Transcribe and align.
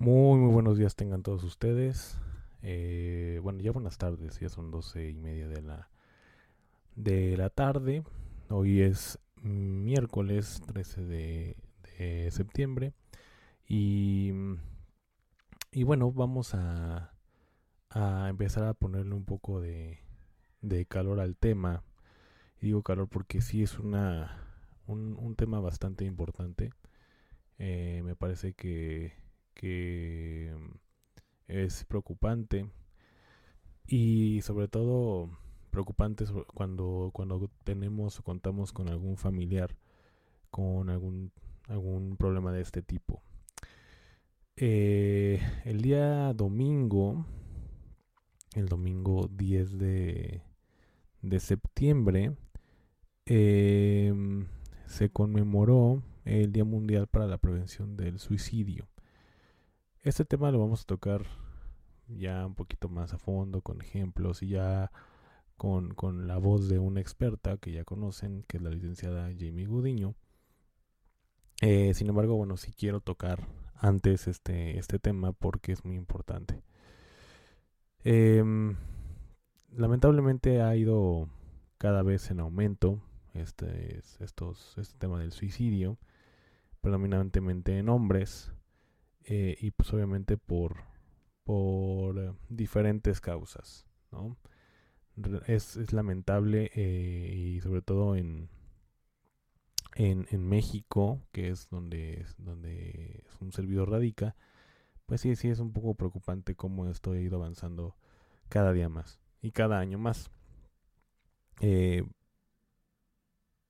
Muy, 0.00 0.38
muy 0.40 0.50
buenos 0.52 0.78
días 0.78 0.96
tengan 0.96 1.22
todos 1.22 1.44
ustedes. 1.44 2.18
Eh, 2.62 3.38
bueno, 3.42 3.60
ya 3.60 3.70
buenas 3.70 3.98
tardes, 3.98 4.40
ya 4.40 4.48
son 4.48 4.70
doce 4.70 5.10
y 5.10 5.14
media 5.14 5.46
de 5.46 5.60
la, 5.60 5.90
de 6.96 7.36
la 7.36 7.50
tarde. 7.50 8.02
Hoy 8.48 8.80
es 8.80 9.18
miércoles 9.42 10.62
13 10.66 11.04
de, 11.04 11.56
de 11.98 12.30
septiembre. 12.30 12.94
Y, 13.68 14.32
y 15.72 15.84
bueno, 15.84 16.10
vamos 16.12 16.54
a, 16.54 17.12
a 17.90 18.28
empezar 18.30 18.64
a 18.64 18.74
ponerle 18.74 19.14
un 19.14 19.24
poco 19.24 19.60
de, 19.60 20.00
de 20.62 20.86
calor 20.86 21.20
al 21.20 21.36
tema. 21.36 21.84
Y 22.60 22.66
digo 22.68 22.82
calor 22.82 23.08
porque 23.08 23.42
sí 23.42 23.62
es 23.62 23.78
una, 23.78 24.44
un, 24.86 25.16
un 25.18 25.36
tema 25.36 25.60
bastante 25.60 26.04
importante. 26.06 26.72
Eh, 27.58 28.02
me 28.04 28.16
parece 28.16 28.54
que, 28.54 29.14
que 29.54 30.54
es 31.48 31.84
preocupante 31.84 32.66
y 33.86 34.40
sobre 34.42 34.68
todo 34.68 35.30
preocupante 35.70 36.24
cuando, 36.54 37.10
cuando 37.12 37.50
tenemos 37.64 38.18
o 38.18 38.22
contamos 38.22 38.72
con 38.72 38.88
algún 38.88 39.16
familiar 39.16 39.76
con 40.50 40.90
algún, 40.90 41.32
algún 41.68 42.16
problema 42.16 42.52
de 42.52 42.60
este 42.60 42.82
tipo. 42.82 43.22
Eh, 44.56 45.40
el 45.64 45.80
día 45.80 46.34
domingo 46.34 47.24
el 48.54 48.68
domingo 48.68 49.28
10 49.32 49.78
de, 49.78 50.42
de 51.22 51.40
septiembre, 51.40 52.36
eh, 53.26 54.12
se 54.86 55.10
conmemoró 55.10 56.02
el 56.24 56.52
Día 56.52 56.64
Mundial 56.64 57.06
para 57.06 57.26
la 57.26 57.38
Prevención 57.38 57.96
del 57.96 58.18
Suicidio. 58.18 58.88
Este 60.02 60.24
tema 60.24 60.50
lo 60.50 60.58
vamos 60.58 60.80
a 60.82 60.86
tocar 60.86 61.26
ya 62.08 62.46
un 62.46 62.54
poquito 62.54 62.88
más 62.88 63.12
a 63.12 63.18
fondo, 63.18 63.60
con 63.60 63.82
ejemplos 63.82 64.42
y 64.42 64.48
ya 64.48 64.90
con, 65.58 65.92
con 65.94 66.26
la 66.26 66.38
voz 66.38 66.70
de 66.70 66.78
una 66.78 67.02
experta 67.02 67.58
que 67.58 67.72
ya 67.72 67.84
conocen, 67.84 68.42
que 68.48 68.56
es 68.56 68.62
la 68.62 68.70
licenciada 68.70 69.30
Jamie 69.38 69.66
Gudiño. 69.66 70.14
Eh, 71.60 71.92
sin 71.92 72.08
embargo, 72.08 72.34
bueno, 72.36 72.56
sí 72.56 72.72
quiero 72.72 73.00
tocar 73.00 73.46
antes 73.74 74.26
este, 74.26 74.78
este 74.78 74.98
tema 74.98 75.32
porque 75.32 75.72
es 75.72 75.84
muy 75.84 75.96
importante. 75.96 76.62
Eh, 78.02 78.42
lamentablemente 79.70 80.62
ha 80.62 80.74
ido 80.76 81.28
cada 81.76 82.02
vez 82.02 82.30
en 82.30 82.40
aumento 82.40 83.02
este, 83.34 83.98
este 83.98 84.98
tema 84.98 85.20
del 85.20 85.32
suicidio, 85.32 85.98
predominantemente 86.80 87.76
en 87.76 87.90
hombres 87.90 88.50
eh, 89.32 89.56
y 89.60 89.70
pues 89.70 89.92
obviamente 89.94 90.36
por, 90.36 90.82
por 91.44 92.18
eh, 92.18 92.32
diferentes 92.48 93.20
causas. 93.20 93.86
¿no? 94.10 94.36
Es, 95.46 95.76
es 95.76 95.92
lamentable 95.92 96.72
eh, 96.74 97.32
y 97.32 97.60
sobre 97.60 97.80
todo 97.80 98.16
en, 98.16 98.48
en, 99.94 100.26
en, 100.30 100.48
México, 100.48 101.22
que 101.30 101.48
es 101.50 101.68
donde, 101.70 102.26
donde 102.38 103.22
un 103.40 103.52
servidor 103.52 103.90
radica, 103.90 104.34
pues 105.06 105.20
sí, 105.20 105.36
sí 105.36 105.48
es 105.48 105.60
un 105.60 105.72
poco 105.72 105.94
preocupante 105.94 106.56
cómo 106.56 106.88
esto 106.88 107.12
ha 107.12 107.20
ido 107.20 107.36
avanzando 107.36 107.96
cada 108.48 108.72
día 108.72 108.88
más 108.88 109.20
y 109.42 109.52
cada 109.52 109.78
año 109.78 109.96
más. 109.96 110.28
Eh, 111.60 112.02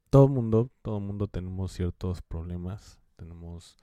todo 0.09 0.27
mundo, 0.27 0.71
todo 0.81 1.01
mundo 1.01 1.29
tenemos 1.29 1.73
ciertos 1.73 2.23
problemas, 2.23 2.99
tenemos 3.17 3.77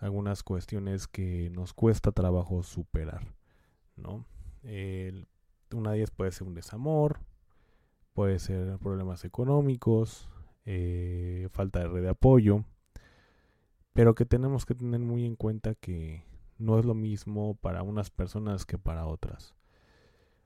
algunas 0.00 0.42
cuestiones 0.42 1.06
que 1.06 1.50
nos 1.50 1.72
cuesta 1.72 2.10
trabajo 2.10 2.62
superar, 2.62 3.34
¿no? 3.96 4.24
una 5.72 5.92
de 5.92 5.98
ellas 5.98 6.10
puede 6.10 6.32
ser 6.32 6.46
un 6.46 6.54
desamor, 6.54 7.20
puede 8.12 8.38
ser 8.38 8.78
problemas 8.78 9.24
económicos, 9.24 10.28
eh, 10.64 11.48
falta 11.52 11.80
de 11.80 11.88
red 11.88 12.02
de 12.02 12.08
apoyo, 12.08 12.64
pero 13.92 14.14
que 14.14 14.24
tenemos 14.24 14.66
que 14.66 14.74
tener 14.74 15.00
muy 15.00 15.24
en 15.24 15.36
cuenta 15.36 15.74
que 15.74 16.24
no 16.58 16.78
es 16.78 16.84
lo 16.84 16.94
mismo 16.94 17.54
para 17.56 17.82
unas 17.82 18.10
personas 18.10 18.66
que 18.66 18.78
para 18.78 19.06
otras. 19.06 19.54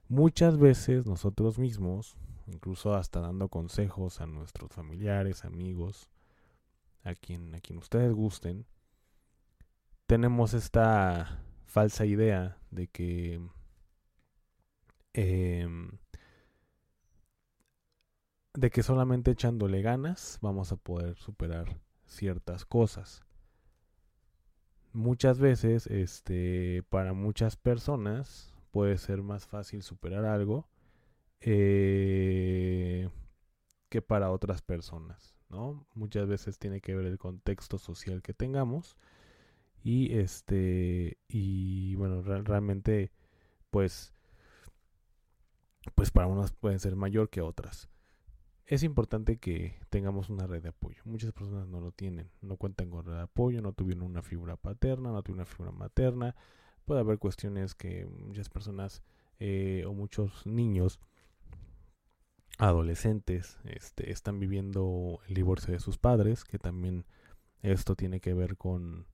Muchas 0.09 0.59
veces 0.59 1.07
nosotros 1.07 1.59
mismos, 1.59 2.17
incluso 2.47 2.95
hasta 2.95 3.21
dando 3.21 3.49
consejos 3.49 4.21
a 4.21 4.27
nuestros 4.27 4.71
familiares, 4.71 5.45
amigos, 5.45 6.11
a 7.03 7.15
quien, 7.15 7.55
a 7.55 7.61
quien 7.61 7.79
ustedes 7.79 8.13
gusten, 8.13 8.67
tenemos 10.07 10.55
esta 10.55 11.43
falsa 11.67 12.07
idea 12.07 12.59
de 12.71 12.89
que 12.89 13.41
eh, 15.15 15.69
de 18.55 18.71
que 18.71 18.83
solamente 18.83 19.33
echándole 19.33 19.83
ganas 19.83 20.39
vamos 20.41 20.73
a 20.73 20.77
poder 20.77 21.17
superar 21.17 21.81
ciertas 22.07 22.65
cosas 22.65 23.25
muchas 24.95 25.39
veces, 25.39 25.87
este, 25.89 26.83
para 26.89 27.13
muchas 27.13 27.57
personas 27.57 28.55
puede 28.71 28.97
ser 28.97 29.23
más 29.23 29.47
fácil 29.47 29.83
superar 29.83 30.25
algo 30.25 30.69
eh, 31.41 33.11
que 33.91 34.01
para 34.01 34.31
otras 34.31 34.63
personas, 34.63 35.37
¿no? 35.51 35.87
Muchas 35.95 36.27
veces 36.27 36.59
tiene 36.59 36.81
que 36.81 36.95
ver 36.95 37.07
el 37.07 37.19
contexto 37.19 37.79
social 37.79 38.23
que 38.23 38.33
tengamos 38.35 38.97
y 39.85 40.19
este 40.19 41.19
y 41.29 41.95
bueno 41.95 42.23
realmente 42.23 43.13
pues 43.71 44.13
pues 45.95 46.11
para 46.11 46.27
unas 46.27 46.53
pueden 46.53 46.81
ser 46.81 46.97
mayor 46.97 47.31
que 47.31 47.43
otras 47.43 47.89
es 48.67 48.83
importante 48.83 49.37
que 49.37 49.79
tengamos 49.91 50.31
una 50.31 50.47
red 50.47 50.63
de 50.63 50.71
apoyo. 50.71 51.03
Muchas 51.05 51.33
personas 51.33 51.69
no 51.69 51.81
lo 51.81 51.93
tienen, 51.93 52.31
no 52.41 52.57
cuentan 52.57 52.91
con 52.91 53.05
red 53.05 53.13
de 53.13 53.21
apoyo, 53.21 53.61
no 53.61 53.73
tuvieron 53.73 54.05
una 54.05 54.23
figura 54.23 54.57
paterna, 54.57 55.13
no 55.13 55.23
tuvieron 55.23 55.41
una 55.41 55.55
figura 55.55 55.71
materna. 55.71 56.35
Puede 56.87 57.01
haber 57.01 57.19
cuestiones 57.19 57.75
que 57.75 58.07
muchas 58.07 58.49
personas 58.49 59.03
eh, 59.39 59.85
o 59.87 59.93
muchos 59.93 60.47
niños, 60.47 60.99
adolescentes, 62.59 63.59
este, 63.65 64.11
están 64.11 64.41
viviendo 64.41 65.21
el 65.29 65.35
divorcio 65.35 65.75
de 65.75 65.81
sus 65.81 65.99
padres, 65.99 66.45
que 66.45 66.59
también 66.59 67.05
esto 67.63 67.97
tiene 67.97 68.21
que 68.21 68.33
ver 68.33 68.57
con, 68.57 69.07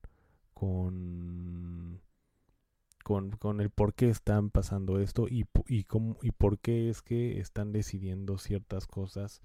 con 0.61 1.99
con, 3.03 3.31
con, 3.31 3.61
el 3.61 3.71
por 3.71 3.95
qué 3.95 4.09
están 4.09 4.51
pasando 4.51 4.99
esto 4.99 5.27
y, 5.27 5.47
y, 5.67 5.85
cómo, 5.85 6.19
y 6.21 6.31
por 6.31 6.59
qué 6.59 6.87
es 6.87 7.01
que 7.01 7.39
están 7.39 7.71
decidiendo 7.71 8.37
ciertas 8.37 8.85
cosas 8.85 9.41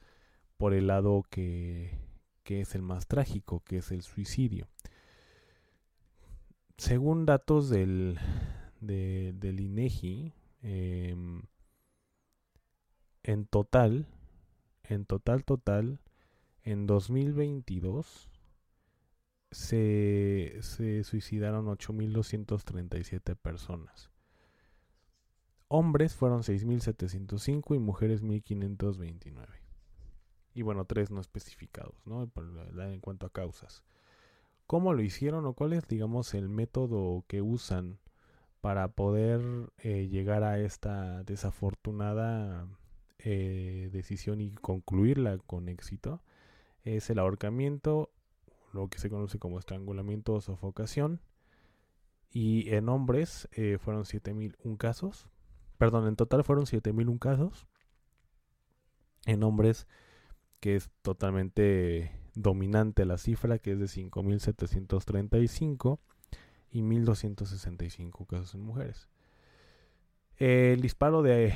por 0.59 0.75
el 0.75 0.89
lado 0.89 1.25
que, 1.31 1.99
que 2.43 2.61
es 2.61 2.75
el 2.75 2.83
más 2.83 3.07
trágico, 3.07 3.63
que 3.65 3.79
es 3.79 3.93
el 3.93 4.03
suicidio. 4.03 4.69
Según 6.77 7.25
datos 7.25 7.71
del, 7.71 8.19
de, 8.83 9.33
del 9.37 9.61
INEGI, 9.61 10.35
eh, 10.63 11.17
en 13.23 13.47
total, 13.47 14.07
en 14.83 15.07
total, 15.07 15.47
total, 15.47 15.99
en 16.63 16.87
2022 16.87 18.29
se, 19.51 20.59
se 20.61 21.05
suicidaron 21.05 21.67
8.237 21.67 23.37
personas. 23.37 24.11
Hombres 25.69 26.15
fueron 26.15 26.43
6.705 26.43 27.75
y 27.75 27.79
mujeres 27.79 28.23
1.529. 28.23 29.47
Y 30.55 30.63
bueno, 30.63 30.85
tres 30.85 31.11
no 31.11 31.21
especificados, 31.21 31.95
¿no? 32.07 32.31
En 32.79 33.01
cuanto 33.01 33.27
a 33.27 33.31
causas. 33.31 33.83
¿Cómo 34.67 34.95
lo 34.95 35.03
hicieron 35.03 35.45
o 35.47 35.55
cuál 35.55 35.73
es, 35.75 35.87
digamos, 35.87 36.35
el 36.35 36.49
método 36.49 37.25
que 37.29 37.43
usan 37.43 37.99
para 38.61 38.89
poder 38.89 39.71
eh, 39.79 40.09
llegar 40.09 40.45
a 40.45 40.59
esta 40.59 41.23
desafortunada 41.25 42.67
eh, 43.19 43.91
decisión 43.93 44.41
y 44.41 44.53
concluirla 44.53 45.39
con 45.39 45.69
éxito? 45.69 46.23
Es 46.85 47.11
el 47.11 47.19
ahorcamiento 47.19 48.11
lo 48.77 48.89
que 48.89 48.99
se 48.99 49.11
conoce 49.11 49.39
como 49.39 49.59
estrangulamiento 49.59 50.35
o 50.35 50.41
sofocación 50.41 51.21
Y 52.31 52.73
en 52.75 52.89
hombres 52.89 53.49
eh, 53.53 53.79
fueron 53.79 54.05
7.001 54.05 54.77
casos. 54.77 55.29
Perdón, 55.79 56.09
en 56.09 56.17
total 56.17 56.45
fueron 56.45 56.67
7.001 56.67 57.19
casos. 57.19 57.67
En 59.27 59.43
hombres, 59.43 59.87
que 60.61 60.77
es 60.77 60.91
totalmente 61.03 62.13
dominante 62.35 63.05
la 63.05 63.19
cifra, 63.19 63.59
que 63.59 63.73
es 63.73 63.79
de 63.79 63.87
5.735 63.87 65.99
y 66.71 66.83
1.265 66.83 68.27
casos 68.27 68.55
en 68.55 68.61
mujeres. 68.61 69.09
El 70.37 70.81
disparo 70.83 71.23
de, 71.23 71.55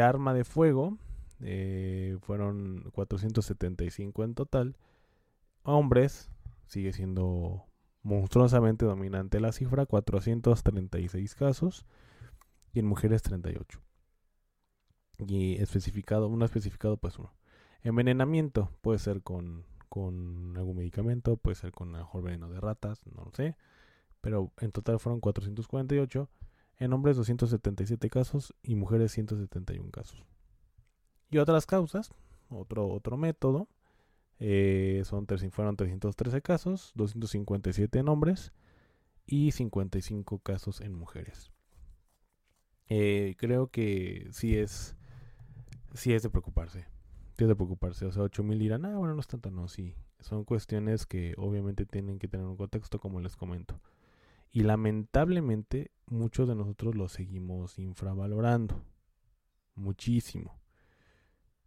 arma 0.00 0.32
de 0.34 0.44
fuego 0.44 0.98
eh, 1.40 2.16
fueron 2.20 2.88
475 2.92 4.24
en 4.24 4.34
total. 4.34 4.76
Hombres, 5.64 6.29
sigue 6.70 6.92
siendo 6.92 7.66
monstruosamente 8.02 8.86
dominante 8.86 9.40
la 9.40 9.52
cifra, 9.52 9.86
436 9.86 11.34
casos. 11.34 11.84
Y 12.72 12.78
en 12.78 12.86
mujeres 12.86 13.22
38. 13.22 13.80
Y 15.26 15.56
especificado, 15.56 16.28
uno 16.28 16.44
especificado 16.44 16.96
pues 16.96 17.18
uno. 17.18 17.34
Envenenamiento 17.82 18.70
puede 18.80 19.00
ser 19.00 19.22
con, 19.22 19.66
con 19.88 20.54
algún 20.56 20.76
medicamento, 20.76 21.36
puede 21.36 21.56
ser 21.56 21.72
con 21.72 21.90
mejor 21.90 22.22
veneno 22.22 22.48
de 22.48 22.60
ratas, 22.60 23.04
no 23.06 23.24
lo 23.24 23.32
sé. 23.32 23.56
Pero 24.20 24.52
en 24.60 24.70
total 24.70 25.00
fueron 25.00 25.20
448 25.20 26.30
en 26.78 26.92
hombres 26.92 27.16
277 27.16 28.08
casos 28.08 28.54
y 28.62 28.76
mujeres 28.76 29.10
171 29.12 29.90
casos. 29.90 30.24
Y 31.30 31.38
otras 31.38 31.66
causas, 31.66 32.12
otro, 32.48 32.86
otro 32.88 33.16
método, 33.16 33.68
eh, 34.40 35.02
son, 35.04 35.26
fueron 35.50 35.76
313 35.76 36.40
casos, 36.40 36.92
257 36.94 37.98
en 37.98 38.08
hombres 38.08 38.52
y 39.26 39.52
55 39.52 40.38
casos 40.38 40.80
en 40.80 40.94
mujeres. 40.94 41.52
Eh, 42.88 43.36
creo 43.38 43.68
que 43.68 44.28
sí 44.32 44.56
es, 44.56 44.96
sí 45.94 46.14
es 46.14 46.22
de 46.22 46.30
preocuparse. 46.30 46.86
Sí 47.36 47.44
es 47.44 47.48
de 47.48 47.54
preocuparse. 47.54 48.06
O 48.06 48.12
sea, 48.12 48.22
8000 48.22 48.58
dirán, 48.58 48.86
ah, 48.86 48.96
bueno, 48.96 49.14
no 49.14 49.20
es 49.20 49.28
tanto, 49.28 49.50
no, 49.50 49.68
sí. 49.68 49.94
Son 50.20 50.44
cuestiones 50.44 51.06
que 51.06 51.34
obviamente 51.36 51.84
tienen 51.86 52.18
que 52.18 52.26
tener 52.26 52.46
un 52.46 52.56
contexto, 52.56 52.98
como 52.98 53.20
les 53.20 53.36
comento. 53.36 53.80
Y 54.52 54.62
lamentablemente 54.62 55.92
muchos 56.06 56.48
de 56.48 56.54
nosotros 56.54 56.94
lo 56.96 57.08
seguimos 57.08 57.78
infravalorando. 57.78 58.82
Muchísimo. 59.74 60.58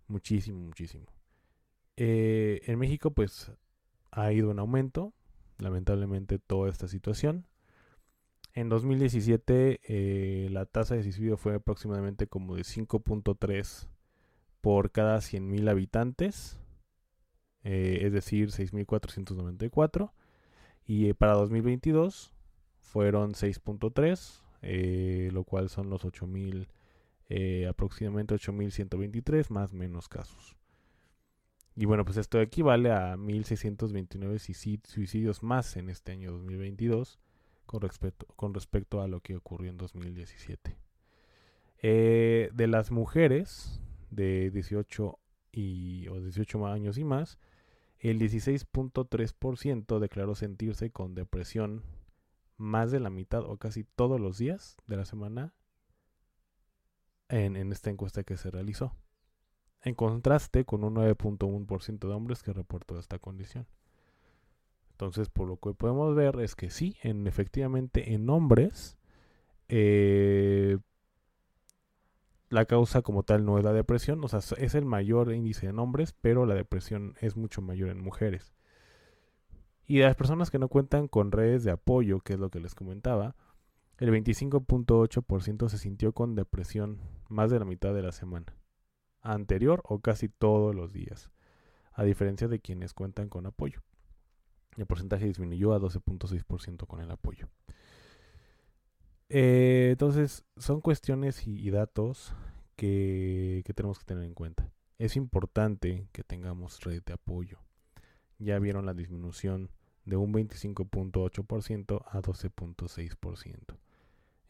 Muchísimo, 0.08 0.60
muchísimo. 0.60 1.06
Eh, 1.98 2.62
en 2.66 2.80
México 2.80 3.12
pues 3.12 3.52
ha 4.12 4.32
ido 4.32 4.52
en 4.52 4.60
aumento, 4.60 5.14
lamentablemente, 5.58 6.40
toda 6.40 6.70
esta 6.70 6.88
situación. 6.88 7.48
En 8.54 8.70
2017 8.70 9.80
eh, 9.84 10.50
la 10.52 10.66
tasa 10.66 10.96
de 10.96 11.04
suicidio 11.04 11.38
fue 11.38 11.56
aproximadamente 11.56 12.28
como 12.28 12.56
de 12.56 12.62
5.3 12.64 13.90
por 14.62 14.92
cada 14.92 15.18
100.000 15.18 15.70
habitantes, 15.70 16.58
eh, 17.64 18.00
es 18.04 18.14
decir, 18.14 18.50
6.494. 18.50 20.14
Y 20.86 21.12
para 21.14 21.34
2022 21.34 22.34
fueron 22.80 23.34
6.3, 23.34 24.42
eh, 24.62 25.30
lo 25.34 25.44
cual 25.44 25.70
son 25.70 25.90
los 25.90 26.06
8.000, 26.06 26.68
eh, 27.30 27.68
aproximadamente 27.68 28.36
8.123 28.36 29.50
más 29.50 29.74
menos 29.74 30.08
casos. 30.08 30.56
Y 31.76 31.86
bueno, 31.86 32.06
pues 32.06 32.18
esto 32.18 32.40
equivale 32.40 32.92
a 32.92 33.16
1.629 33.16 34.82
suicidios 34.86 35.44
más 35.44 35.76
en 35.76 35.90
este 35.90 36.12
año 36.12 36.32
2022 36.32 37.20
con 37.66 37.82
respecto, 37.82 38.28
con 38.36 38.54
respecto 38.54 39.02
a 39.02 39.08
lo 39.08 39.22
que 39.22 39.36
ocurrió 39.36 39.72
en 39.72 39.78
2017. 39.78 40.78
Eh, 41.82 42.50
de 42.54 42.68
las 42.68 42.92
mujeres 42.92 43.82
de 44.10 44.52
18 44.52 45.20
y, 45.52 46.08
o 46.08 46.22
18 46.22 46.68
años 46.68 46.98
y 46.98 47.04
más, 47.04 47.40
el 48.00 48.20
16.3% 48.20 50.00
declaró 50.00 50.36
sentirse 50.36 50.92
con 50.92 51.16
depresión 51.16 51.84
más 52.58 52.92
de 52.92 53.00
la 53.00 53.10
mitad 53.10 53.44
o 53.44 53.58
casi 53.58 53.84
todos 53.84 54.20
los 54.20 54.38
días 54.38 54.78
de 54.88 54.98
la 54.98 55.06
semana 55.06 55.54
en, 57.30 57.72
esta 57.72 57.90
encuesta 57.90 58.24
que 58.24 58.38
se 58.38 58.52
realizó. 58.52 58.96
En 59.84 59.96
contraste 59.96 60.66
con 60.66 60.84
un 60.84 60.96
9.1% 60.96 62.08
de 62.08 62.14
hombres 62.14 62.42
que 62.42 62.54
reportó 62.54 62.98
esta 62.98 63.20
condición. 63.20 63.68
Entonces, 64.92 65.30
por 65.30 65.48
lo 65.48 65.58
que 65.58 65.74
podemos 65.74 66.16
ver 66.16 66.40
es 66.40 66.56
que 66.56 66.70
sí, 66.70 66.96
en, 67.02 67.28
efectivamente 67.28 68.14
en 68.14 68.30
hombres, 68.30 68.98
eh, 69.68 70.78
la 72.50 72.66
causa 72.66 73.02
como 73.02 73.24
tal 73.24 73.44
no 73.44 73.58
es 73.58 73.66
la 73.66 73.74
depresión, 73.74 74.24
o 74.24 74.28
sea, 74.28 74.40
es 74.58 74.76
el 74.76 74.86
mayor 74.86 75.34
índice 75.34 75.68
en 75.68 75.80
hombres, 75.80 76.14
pero 76.22 76.46
la 76.46 76.54
depresión 76.54 77.16
es 77.20 77.36
mucho 77.36 77.62
mayor 77.62 77.90
en 77.90 78.00
mujeres. 78.02 78.54
Y 79.86 80.00
las 80.00 80.16
personas 80.16 80.52
que 80.52 80.60
no 80.60 80.70
cuentan 80.70 81.08
con 81.08 81.32
redes 81.32 81.64
de 81.64 81.72
apoyo, 81.72 82.20
que 82.22 82.34
es 82.34 82.40
lo 82.40 82.50
que 82.50 82.60
les 82.60 82.76
comentaba, 82.76 83.36
el 83.98 84.12
25.8% 84.12 85.68
se 85.68 85.78
sintió 85.78 86.14
con 86.14 86.36
depresión 86.36 87.00
más 87.28 87.52
de 87.52 87.60
la 87.60 87.66
mitad 87.66 87.94
de 87.94 88.04
la 88.04 88.12
semana, 88.12 88.56
anterior 89.24 89.82
o 89.86 90.00
casi 90.00 90.30
todos 90.30 90.76
los 90.76 90.94
días, 90.94 91.32
a 91.94 92.04
diferencia 92.04 92.48
de 92.48 92.60
quienes 92.60 92.94
cuentan 92.94 93.30
con 93.30 93.46
apoyo. 93.46 93.82
El 94.78 94.86
porcentaje 94.86 95.26
disminuyó 95.26 95.74
a 95.74 95.80
12.6% 95.80 96.88
con 96.88 97.00
el 97.00 97.10
apoyo. 97.12 97.50
Eh, 99.30 99.90
entonces, 99.92 100.46
son 100.58 100.82
cuestiones 100.82 101.48
y, 101.48 101.70
datos 101.72 102.36
que, 102.76 103.64
tenemos 103.76 103.98
que 104.00 104.06
tener 104.06 104.24
en 104.26 104.34
cuenta. 104.34 104.70
Es 105.00 105.16
importante 105.16 106.08
que 106.12 106.24
tengamos 106.24 106.80
red 106.82 107.02
de 107.04 107.14
apoyo 107.14 107.60
ya 108.44 108.60
vieron 108.60 108.86
la 108.86 108.94
disminución 108.94 109.70
de 110.06 110.18
un 110.18 110.34
25.8% 110.34 112.04
a 112.06 112.22
12.6%. 112.22 113.78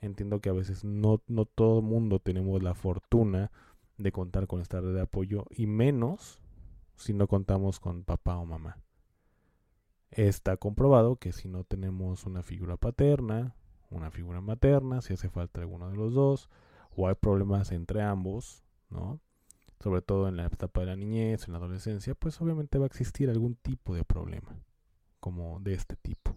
Entiendo 0.02 0.42
que 0.42 0.50
a 0.50 0.54
veces 0.54 0.84
no, 0.84 1.22
no 1.28 1.46
todo 1.46 1.80
el 1.80 1.86
mundo 1.86 2.20
tenemos 2.20 2.62
la 2.62 2.74
fortuna 2.74 3.52
de 3.98 4.12
contar 4.12 4.48
con 4.48 4.62
esta 4.62 4.82
red 4.82 4.94
de 4.94 5.02
apoyo 5.02 5.46
y 5.50 5.68
menos 5.68 6.40
si 6.96 7.14
no 7.14 7.28
contamos 7.28 7.80
con 7.80 8.04
papá 8.04 8.38
o 8.38 8.46
mamá. 8.46 8.78
Está 10.12 10.58
comprobado 10.58 11.16
que 11.16 11.32
si 11.32 11.48
no 11.48 11.64
tenemos 11.64 12.26
una 12.26 12.44
figura 12.44 12.78
paterna, 12.78 13.56
una 13.90 14.12
figura 14.12 14.42
materna, 14.42 15.02
si 15.02 15.14
hace 15.14 15.30
falta 15.30 15.62
alguno 15.62 15.90
de 15.90 15.98
los 15.98 16.14
dos, 16.14 16.50
o 16.96 17.08
hay 17.08 17.16
problemas 17.16 17.72
entre 17.72 18.04
ambos, 18.04 18.64
¿no? 18.90 19.20
sobre 19.84 20.02
todo 20.02 20.30
en 20.30 20.38
la 20.38 20.46
etapa 20.46 20.80
de 20.80 20.86
la 20.86 20.96
niñez, 20.96 21.46
en 21.46 21.52
la 21.52 21.60
adolescencia, 21.60 22.16
pues 22.16 22.40
obviamente 22.40 22.78
va 22.78 22.86
a 22.86 22.88
existir 22.88 23.30
algún 23.30 23.56
tipo 23.56 23.94
de 23.94 24.06
problema, 24.06 24.56
como 25.20 25.60
de 25.60 25.74
este 25.74 25.98
tipo. 25.98 26.34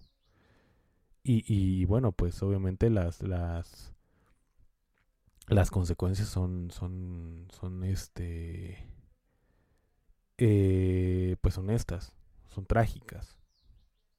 Y, 1.29 1.85
bueno, 1.87 2.13
pues 2.13 2.41
obviamente 2.45 2.89
las, 2.89 3.21
las, 3.21 3.96
las 5.49 5.71
consecuencias 5.71 6.29
son, 6.29 6.71
son, 6.71 7.49
son 7.51 7.85
este, 7.85 8.79
eh, 10.39 11.37
pues 11.41 11.55
son 11.55 11.71
estas, 11.71 12.13
son 12.49 12.67
trágicas, 12.67 13.39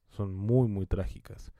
son 0.09 0.35
muy, 0.35 0.67
muy 0.67 0.85
trágicas. 0.85 1.51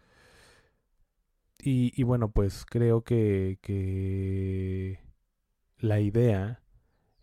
Y, 1.59 1.91
y 1.99 2.03
bueno, 2.03 2.31
pues 2.31 2.65
creo 2.65 3.03
que, 3.03 3.59
que 3.61 4.99
la 5.79 5.99
idea 5.99 6.63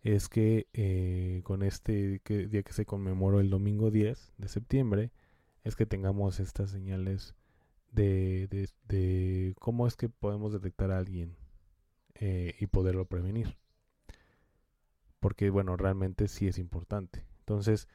es 0.03 0.29
que 0.29 0.67
eh, 0.73 1.41
con 1.43 1.63
este 1.63 2.21
día 2.27 2.63
que 2.63 2.73
se 2.73 2.85
conmemoró 2.85 3.39
el 3.39 3.49
domingo 3.49 3.89
10 3.89 4.33
de 4.37 4.47
septiembre, 4.47 5.11
es 5.63 5.75
que 5.75 5.87
tengamos 5.87 6.39
estas 6.39 6.69
señales 6.69 7.35
de, 7.91 8.47
de, 8.87 9.55
cómo 9.59 9.87
es 9.87 9.95
que 9.95 10.09
podemos 10.09 10.53
detectar 10.53 10.91
a 10.91 10.99
alguien 10.99 11.35
eh, 12.15 12.55
y 12.59 12.67
poderlo 12.67 13.05
prevenir. 13.05 13.57
Porque, 15.19 15.49
bueno, 15.49 15.75
realmente 15.75 16.27
sí 16.27 16.47
es 16.47 16.57
importante. 16.57 17.25
Entonces, 17.39 17.87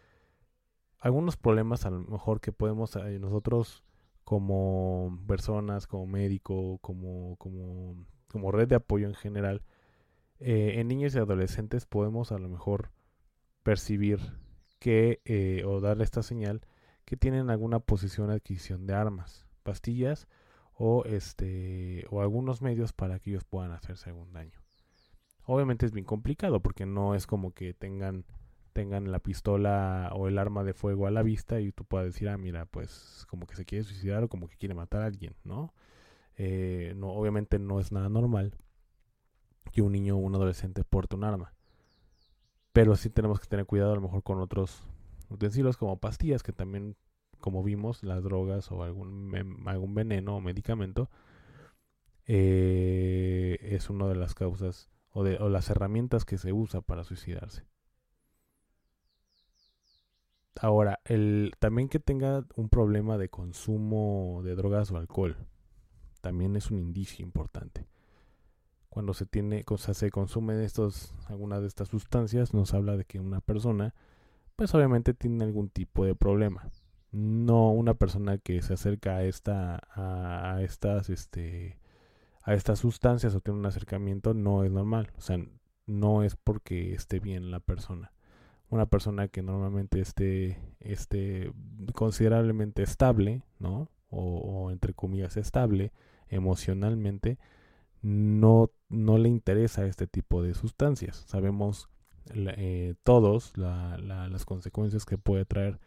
algunos 0.98 1.36
problemas 1.36 1.86
a 1.86 1.90
lo 1.90 2.00
mejor 2.00 2.40
que 2.40 2.52
podemos 2.52 2.96
eh, 2.96 3.18
nosotros 3.18 3.82
como 4.24 5.18
personas, 5.26 5.86
como 5.86 6.06
médico, 6.06 6.78
como, 6.78 7.36
como, 7.36 8.06
como 8.28 8.52
red 8.52 8.68
de 8.68 8.76
apoyo 8.76 9.06
en 9.06 9.14
general, 9.14 9.62
eh, 10.38 10.74
en 10.76 10.88
niños 10.88 11.14
y 11.14 11.18
adolescentes 11.18 11.86
podemos 11.86 12.32
a 12.32 12.38
lo 12.38 12.48
mejor 12.48 12.90
percibir 13.62 14.20
que 14.78 15.62
o 15.66 15.80
darle 15.80 16.04
esta 16.04 16.22
señal 16.22 16.62
que 17.04 17.16
tienen 17.16 17.50
alguna 17.50 17.80
posición 17.80 18.30
adquisición 18.30 18.86
de 18.86 18.94
armas, 18.94 19.46
pastillas 19.62 20.28
o 20.82 21.04
este 21.04 22.06
o 22.08 22.22
algunos 22.22 22.62
medios 22.62 22.94
para 22.94 23.18
que 23.18 23.28
ellos 23.28 23.44
puedan 23.44 23.70
hacerse 23.70 24.08
algún 24.08 24.32
daño. 24.32 24.58
Obviamente 25.44 25.84
es 25.84 25.92
bien 25.92 26.06
complicado 26.06 26.60
porque 26.60 26.86
no 26.86 27.14
es 27.14 27.26
como 27.26 27.52
que 27.52 27.74
tengan 27.74 28.24
tengan 28.72 29.12
la 29.12 29.18
pistola 29.18 30.10
o 30.14 30.26
el 30.26 30.38
arma 30.38 30.64
de 30.64 30.72
fuego 30.72 31.06
a 31.06 31.10
la 31.10 31.22
vista 31.22 31.60
y 31.60 31.70
tú 31.70 31.84
puedas 31.84 32.06
decir, 32.06 32.30
ah, 32.30 32.38
mira, 32.38 32.64
pues 32.64 33.26
como 33.28 33.46
que 33.46 33.56
se 33.56 33.66
quiere 33.66 33.84
suicidar 33.84 34.24
o 34.24 34.28
como 34.28 34.48
que 34.48 34.56
quiere 34.56 34.74
matar 34.74 35.02
a 35.02 35.06
alguien, 35.06 35.34
¿no? 35.44 35.74
Eh, 36.36 36.94
no, 36.96 37.10
obviamente 37.10 37.58
no 37.58 37.78
es 37.78 37.92
nada 37.92 38.08
normal 38.08 38.54
que 39.72 39.82
un 39.82 39.92
niño 39.92 40.16
o 40.16 40.20
un 40.20 40.34
adolescente 40.34 40.82
porte 40.84 41.14
un 41.14 41.24
arma. 41.24 41.52
Pero 42.72 42.96
sí 42.96 43.10
tenemos 43.10 43.38
que 43.38 43.48
tener 43.48 43.66
cuidado 43.66 43.92
a 43.92 43.96
lo 43.96 44.00
mejor 44.00 44.22
con 44.22 44.40
otros 44.40 44.82
utensilios 45.28 45.76
como 45.76 45.98
pastillas, 45.98 46.42
que 46.42 46.52
también, 46.52 46.96
como 47.40 47.62
vimos, 47.62 48.02
las 48.02 48.22
drogas 48.22 48.70
o 48.70 48.82
algún, 48.82 49.34
algún 49.66 49.94
veneno 49.94 50.36
o 50.36 50.40
medicamento 50.40 51.10
eh, 52.26 53.58
es 53.62 53.90
una 53.90 54.06
de 54.06 54.14
las 54.14 54.34
causas 54.34 54.88
o, 55.10 55.24
de, 55.24 55.36
o 55.38 55.48
las 55.48 55.68
herramientas 55.70 56.24
que 56.24 56.38
se 56.38 56.52
usa 56.52 56.80
para 56.80 57.04
suicidarse. 57.04 57.66
Ahora, 60.60 61.00
el, 61.04 61.52
también 61.58 61.88
que 61.88 62.00
tenga 62.00 62.44
un 62.54 62.68
problema 62.68 63.16
de 63.18 63.30
consumo 63.30 64.42
de 64.44 64.54
drogas 64.54 64.90
o 64.90 64.96
alcohol, 64.96 65.36
también 66.20 66.54
es 66.54 66.70
un 66.70 66.78
indicio 66.78 67.24
importante. 67.24 67.88
Cuando 68.88 69.14
se 69.14 69.24
tiene, 69.24 69.64
o 69.68 69.78
sea, 69.78 69.94
se 69.94 70.10
consumen 70.10 70.60
estos, 70.60 71.14
algunas 71.28 71.62
de 71.62 71.68
estas 71.68 71.88
sustancias, 71.88 72.52
nos 72.52 72.74
habla 72.74 72.96
de 72.96 73.04
que 73.04 73.20
una 73.20 73.40
persona, 73.40 73.94
pues 74.56 74.74
obviamente 74.74 75.14
tiene 75.14 75.44
algún 75.44 75.70
tipo 75.70 76.04
de 76.04 76.14
problema. 76.14 76.70
No 77.12 77.70
una 77.70 77.94
persona 77.94 78.38
que 78.38 78.62
se 78.62 78.74
acerca 78.74 79.16
a 79.16 79.24
esta, 79.24 79.80
a, 79.94 80.62
estas, 80.62 81.10
este, 81.10 81.78
a 82.42 82.54
estas 82.54 82.78
sustancias 82.80 83.34
o 83.34 83.40
tiene 83.40 83.58
un 83.60 83.66
acercamiento 83.66 84.34
no 84.34 84.64
es 84.64 84.70
normal. 84.70 85.10
O 85.18 85.20
sea, 85.20 85.38
no 85.86 86.22
es 86.22 86.36
porque 86.36 86.94
esté 86.94 87.20
bien 87.20 87.50
la 87.50 87.60
persona 87.60 88.12
una 88.70 88.86
persona 88.86 89.28
que 89.28 89.42
normalmente 89.42 90.00
esté, 90.00 90.58
esté 90.78 91.52
considerablemente 91.92 92.82
estable, 92.82 93.42
¿no? 93.58 93.88
O, 94.10 94.70
entre 94.70 94.94
comillas 94.94 95.36
estable 95.36 95.92
emocionalmente, 96.28 97.38
no, 98.02 98.70
no 98.88 99.18
le 99.18 99.28
interesa 99.28 99.86
este 99.86 100.06
tipo 100.06 100.42
de 100.42 100.54
sustancias. 100.54 101.24
Sabemos 101.28 101.88
eh, 102.34 102.94
todos 103.02 103.56
las 103.56 104.44
consecuencias 104.44 105.04
que 105.04 105.18
puede 105.18 105.44
traer, 105.44 105.78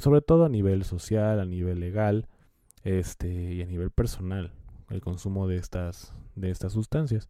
sobre 0.00 0.22
todo 0.22 0.44
a 0.44 0.48
nivel 0.48 0.84
social, 0.84 1.40
a 1.40 1.44
nivel 1.44 1.80
legal, 1.80 2.26
este, 2.82 3.28
y 3.28 3.62
a 3.62 3.66
nivel 3.66 3.90
personal, 3.90 4.52
el 4.88 5.00
consumo 5.00 5.46
de 5.46 5.56
estas, 5.56 6.14
de 6.34 6.50
estas 6.50 6.72
sustancias. 6.72 7.28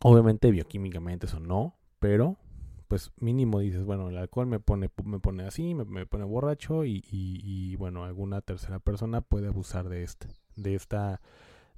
Obviamente 0.00 0.50
bioquímicamente 0.50 1.26
eso 1.26 1.40
no, 1.40 1.76
pero 1.98 2.36
pues 2.88 3.12
mínimo 3.18 3.60
dices, 3.60 3.84
bueno, 3.84 4.08
el 4.08 4.16
alcohol 4.16 4.46
me 4.46 4.60
pone, 4.60 4.90
me 5.04 5.20
pone 5.20 5.44
así, 5.44 5.74
me, 5.74 6.06
pone 6.06 6.24
borracho 6.24 6.84
y, 6.84 7.04
y, 7.10 7.76
bueno, 7.76 8.04
alguna 8.04 8.40
tercera 8.40 8.78
persona 8.78 9.20
puede 9.20 9.48
abusar 9.48 9.90
de 9.90 10.02
este, 10.02 10.28
de 10.56 10.74
esta, 10.74 11.20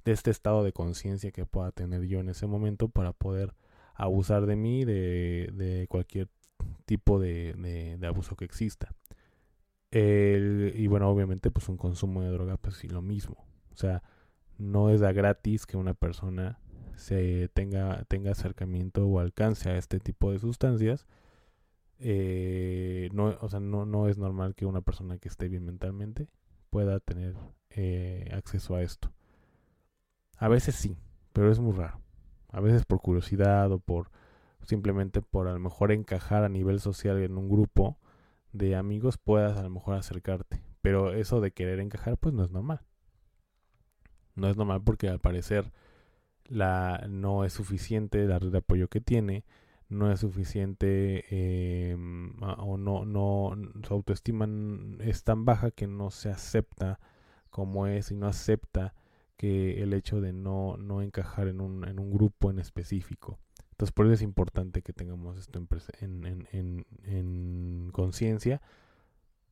de 0.05 0.13
este 0.13 0.31
estado 0.31 0.63
de 0.63 0.71
conciencia 0.71 1.31
que 1.31 1.45
pueda 1.45 1.71
tener 1.71 2.05
yo 2.05 2.21
en 2.21 2.29
ese 2.29 2.47
momento 2.47 2.87
para 2.87 3.11
poder 3.11 3.53
abusar 3.93 4.45
de 4.45 4.55
mí, 4.55 4.85
de, 4.85 5.49
de 5.53 5.85
cualquier 5.89 6.29
tipo 6.85 7.19
de, 7.19 7.53
de, 7.99 8.07
abuso 8.07 8.37
que 8.37 8.45
exista. 8.45 8.93
Y 9.91 10.87
bueno, 10.87 11.09
obviamente 11.09 11.51
pues 11.51 11.67
un 11.69 11.77
consumo 11.77 12.21
de 12.21 12.29
droga 12.29 12.57
pues 12.57 12.75
sí 12.75 12.87
lo 12.87 13.01
mismo. 13.01 13.45
O 13.73 13.75
sea, 13.75 14.03
no 14.57 14.89
es 14.89 15.01
da 15.01 15.11
gratis 15.11 15.65
que 15.65 15.77
una 15.77 15.93
persona 15.93 16.59
se 16.95 17.49
tenga, 17.49 18.03
tenga 18.05 18.31
acercamiento 18.31 19.05
o 19.07 19.19
alcance 19.19 19.69
a 19.69 19.77
este 19.77 19.99
tipo 19.99 20.31
de 20.31 20.39
sustancias, 20.39 21.07
eh, 21.99 23.09
no, 23.13 23.37
o 23.41 23.49
sea, 23.49 23.59
no, 23.59 23.85
no 23.85 24.07
es 24.07 24.17
normal 24.17 24.55
que 24.55 24.65
una 24.65 24.81
persona 24.81 25.17
que 25.17 25.27
esté 25.29 25.47
bien 25.47 25.65
mentalmente 25.65 26.27
pueda 26.69 26.99
tener 26.99 27.35
eh, 27.69 28.29
acceso 28.33 28.75
a 28.75 28.81
esto. 28.81 29.11
A 30.37 30.47
veces 30.47 30.75
sí, 30.75 30.97
pero 31.33 31.51
es 31.51 31.59
muy 31.59 31.73
raro. 31.73 31.99
A 32.49 32.59
veces 32.59 32.85
por 32.85 33.01
curiosidad 33.01 33.71
o 33.71 33.79
por 33.79 34.09
simplemente 34.63 35.21
por 35.21 35.47
a 35.47 35.53
lo 35.53 35.59
mejor 35.59 35.91
encajar 35.91 36.43
a 36.43 36.49
nivel 36.49 36.79
social 36.79 37.19
en 37.21 37.37
un 37.37 37.49
grupo 37.49 37.97
de 38.53 38.75
amigos 38.75 39.17
puedas 39.17 39.57
a 39.57 39.63
lo 39.63 39.69
mejor 39.69 39.95
acercarte. 39.95 40.61
Pero 40.81 41.13
eso 41.13 41.41
de 41.41 41.51
querer 41.51 41.79
encajar 41.79 42.17
pues 42.17 42.33
no 42.33 42.43
es 42.43 42.51
normal. 42.51 42.81
No 44.35 44.49
es 44.49 44.57
normal 44.57 44.81
porque 44.83 45.09
al 45.09 45.19
parecer 45.19 45.71
la, 46.45 47.05
no 47.09 47.45
es 47.45 47.53
suficiente 47.53 48.25
la 48.25 48.39
red 48.39 48.51
de 48.51 48.57
apoyo 48.59 48.87
que 48.87 49.01
tiene, 49.01 49.45
no 49.89 50.11
es 50.11 50.21
suficiente 50.21 51.25
eh, 51.29 51.95
o 52.57 52.77
no, 52.77 53.05
no, 53.05 53.51
su 53.85 53.93
autoestima 53.93 54.47
es 54.99 55.23
tan 55.23 55.45
baja 55.45 55.71
que 55.71 55.87
no 55.87 56.11
se 56.11 56.29
acepta 56.29 56.99
como 57.49 57.87
es 57.87 58.11
y 58.11 58.15
no 58.15 58.27
acepta 58.27 58.95
que 59.37 59.81
el 59.83 59.93
hecho 59.93 60.21
de 60.21 60.33
no, 60.33 60.77
no 60.77 61.01
encajar 61.01 61.47
en 61.47 61.61
un, 61.61 61.87
en 61.87 61.99
un 61.99 62.11
grupo 62.11 62.51
en 62.51 62.59
específico. 62.59 63.39
Entonces 63.81 63.93
por 63.93 64.05
eso 64.05 64.13
es 64.13 64.21
importante 64.21 64.83
que 64.83 64.93
tengamos 64.93 65.39
esto 65.39 65.57
en, 66.01 66.23
en, 66.27 66.47
en, 66.51 66.85
en 67.01 67.89
conciencia 67.91 68.61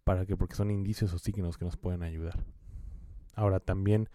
para 0.04 0.28
que 0.28 0.38
porque 0.38 0.54
son 0.54 0.70
indicios 0.70 1.12
o 1.14 1.18
signos 1.18 1.58
que 1.58 1.66
nos 1.66 1.78
pueden 1.78 2.04
ayudar. 2.04 2.46
Ahora 3.34 3.60
también 3.60 4.08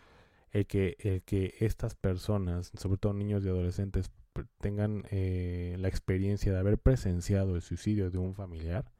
el 0.53 0.69
que, 0.69 0.97
el 1.01 1.23
que 1.23 1.57
estas 1.59 1.97
personas, 1.97 2.71
sobre 2.77 2.97
todo 2.97 3.13
niños 3.13 3.45
y 3.45 3.49
adolescentes, 3.49 4.13
tengan 4.61 5.05
eh, 5.11 5.75
la 5.81 5.89
experiencia 5.89 6.53
de 6.53 6.61
haber 6.61 6.79
presenciado 6.79 7.57
el 7.57 7.63
suicidio 7.63 8.13
de 8.13 8.19
un 8.19 8.37
familiar, 8.37 8.93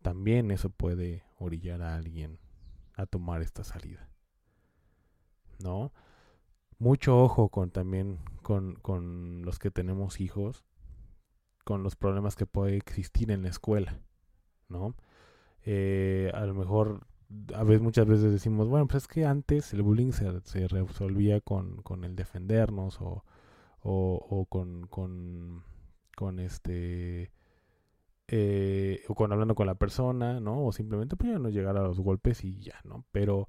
también 0.00 0.52
eso 0.52 0.70
puede 0.70 1.24
orillar 1.40 1.82
a 1.82 1.96
alguien 1.96 2.38
a 2.94 3.06
tomar 3.06 3.42
esta 3.42 3.64
salida. 3.64 4.08
¿No? 5.58 5.92
Mucho 6.78 7.22
ojo 7.22 7.48
con 7.48 7.70
también 7.70 8.18
con, 8.42 8.74
con 8.76 9.42
los 9.42 9.58
que 9.58 9.70
tenemos 9.70 10.20
hijos, 10.20 10.64
con 11.64 11.82
los 11.82 11.96
problemas 11.96 12.36
que 12.36 12.46
puede 12.46 12.76
existir 12.76 13.30
en 13.30 13.42
la 13.42 13.48
escuela, 13.48 14.00
¿no? 14.68 14.94
Eh, 15.62 16.30
a 16.34 16.44
lo 16.44 16.54
mejor 16.54 17.06
a 17.54 17.64
veces, 17.64 17.82
muchas 17.82 18.06
veces 18.06 18.32
decimos, 18.32 18.68
bueno, 18.68 18.86
pues 18.86 19.04
es 19.04 19.08
que 19.08 19.24
antes 19.24 19.72
el 19.72 19.82
bullying 19.82 20.12
se, 20.12 20.40
se 20.44 20.68
resolvía 20.68 21.40
con, 21.40 21.82
con 21.82 22.04
el 22.04 22.16
defendernos 22.16 23.00
o, 23.00 23.24
o, 23.80 24.46
con, 24.48 24.86
con 24.86 26.38
este... 26.40 27.32
Eh, 28.26 29.02
o 29.08 29.14
con 29.14 29.32
hablando 29.32 29.54
con 29.54 29.66
la 29.66 29.74
persona, 29.74 30.40
¿no? 30.40 30.64
O 30.64 30.72
simplemente 30.72 31.14
pues 31.14 31.32
ya 31.32 31.38
no 31.38 31.50
llegar 31.50 31.76
a 31.76 31.82
los 31.82 32.00
golpes 32.00 32.42
y 32.42 32.58
ya, 32.58 32.80
¿no? 32.84 33.04
Pero 33.12 33.48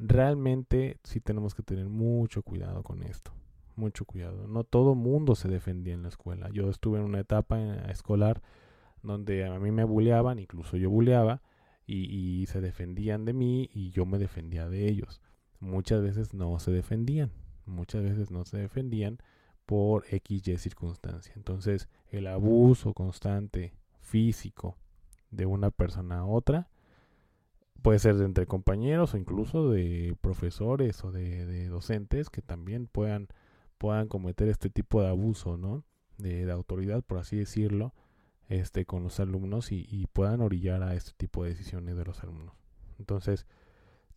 realmente 0.00 0.98
sí 1.04 1.20
tenemos 1.20 1.54
que 1.54 1.62
tener 1.62 1.88
mucho 1.88 2.42
cuidado 2.42 2.82
con 2.82 3.02
esto, 3.02 3.32
mucho 3.76 4.04
cuidado. 4.04 4.48
No 4.48 4.64
todo 4.64 4.94
mundo 4.94 5.34
se 5.34 5.48
defendía 5.48 5.94
en 5.94 6.02
la 6.02 6.08
escuela. 6.08 6.48
Yo 6.50 6.70
estuve 6.70 6.98
en 6.98 7.04
una 7.04 7.20
etapa 7.20 7.60
escolar 7.90 8.42
donde 9.02 9.44
a 9.46 9.58
mí 9.58 9.70
me 9.70 9.84
bulleaban, 9.84 10.38
incluso 10.38 10.76
yo 10.76 10.90
bulleaba, 10.90 11.42
y, 11.86 12.46
se 12.46 12.60
defendían 12.60 13.24
de 13.24 13.32
mí 13.32 13.68
y 13.74 13.90
yo 13.90 14.06
me 14.06 14.18
defendía 14.18 14.68
de 14.68 14.88
ellos. 14.88 15.20
Muchas 15.58 16.00
veces 16.02 16.32
no 16.34 16.56
se 16.60 16.70
defendían, 16.70 17.32
muchas 17.66 18.02
veces 18.02 18.30
no 18.30 18.44
se 18.44 18.58
defendían 18.58 19.18
por 19.66 20.04
X, 20.08 20.46
Y 20.46 20.56
circunstancia. 20.56 21.32
Entonces, 21.34 21.88
el 22.10 22.28
abuso 22.28 22.94
constante 22.94 23.74
físico 23.98 24.76
de 25.32 25.46
una 25.46 25.72
persona 25.72 26.20
a 26.20 26.24
otra 26.24 26.70
puede 27.82 27.98
ser 27.98 28.16
de 28.16 28.24
entre 28.24 28.46
compañeros 28.46 29.14
o 29.14 29.16
incluso 29.16 29.70
de 29.70 30.16
profesores 30.20 31.04
o 31.04 31.12
de, 31.12 31.68
docentes 31.68 32.30
que 32.30 32.42
también 32.42 32.86
puedan, 32.86 33.28
puedan 33.78 34.08
cometer 34.08 34.48
este 34.48 34.70
tipo 34.70 35.02
de 35.02 35.08
abuso, 35.08 35.56
¿no? 35.56 35.84
De, 36.18 36.50
autoridad, 36.50 37.02
por 37.02 37.18
así 37.18 37.36
decirlo, 37.36 37.94
este, 38.48 38.84
con 38.84 39.02
los 39.02 39.20
alumnos 39.20 39.72
y, 39.72 40.06
puedan 40.12 40.40
orillar 40.40 40.82
a 40.82 40.94
este 40.94 41.12
tipo 41.16 41.44
de 41.44 41.50
decisiones 41.50 41.96
de 41.96 42.04
los 42.04 42.22
alumnos. 42.22 42.54
Entonces, 42.98 43.46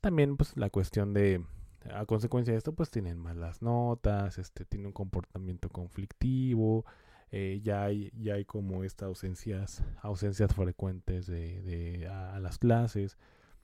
también 0.02 0.36
pues 0.36 0.58
la 0.58 0.70
cuestión 0.70 1.14
de, 1.14 1.46
a 1.94 2.06
consecuencia 2.06 2.54
de 2.54 2.58
esto, 2.58 2.74
pues 2.74 2.90
tienen 2.92 3.18
malas 3.18 3.62
notas, 3.62 4.38
este, 4.38 4.66
tienen 4.66 4.88
un 4.88 4.94
comportamiento 4.94 5.70
conflictivo, 5.70 6.86
eh, 7.36 7.62
ya, 7.64 7.86
hay, 7.86 8.12
ya 8.16 8.36
hay 8.36 8.46
como 8.46 8.84
estas 8.84 9.08
ausencias, 9.08 9.84
ausencias 10.04 10.54
frecuentes 10.54 11.26
de, 11.26 11.64
de 11.64 12.08
a, 12.08 12.40
las 12.40 12.60
clases. 12.60 13.18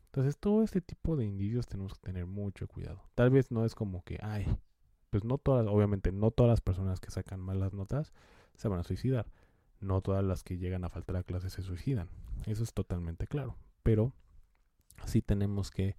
Entonces, 0.10 0.38
todo 0.38 0.64
este 0.64 0.82
tipo 0.82 1.16
de 1.16 1.26
indicios 1.26 1.68
tenemos 1.68 1.94
que 1.94 2.02
tener 2.02 2.26
mucho 2.26 2.68
cuidado. 2.68 3.04
Tal 3.16 3.30
vez 3.30 3.52
no 3.52 3.66
es 3.66 3.76
como 3.76 4.04
que, 4.04 4.20
ay, 4.22 4.46
pues 5.10 5.24
no 5.24 5.38
todas, 5.38 5.68
obviamente 5.68 6.12
no 6.12 6.32
todas 6.32 6.50
las 6.50 6.62
personas 6.62 7.00
que 7.00 7.12
sacan 7.12 7.40
malas 7.40 7.74
notas 7.74 8.14
se 8.56 8.68
van 8.68 8.80
a 8.80 8.84
suicidar 8.84 9.28
no 9.82 10.02
todas 10.02 10.24
las 10.24 10.44
que 10.44 10.58
llegan 10.58 10.84
a 10.84 10.90
faltar 10.90 11.16
a 11.16 11.24
clase 11.24 11.50
se 11.50 11.62
suicidan. 11.62 12.10
Eso 12.46 12.64
es 12.64 12.74
totalmente 12.74 13.28
claro. 13.28 13.56
Pero 13.84 14.14
sí 15.06 15.22
tenemos 15.22 15.72
que, 15.72 15.96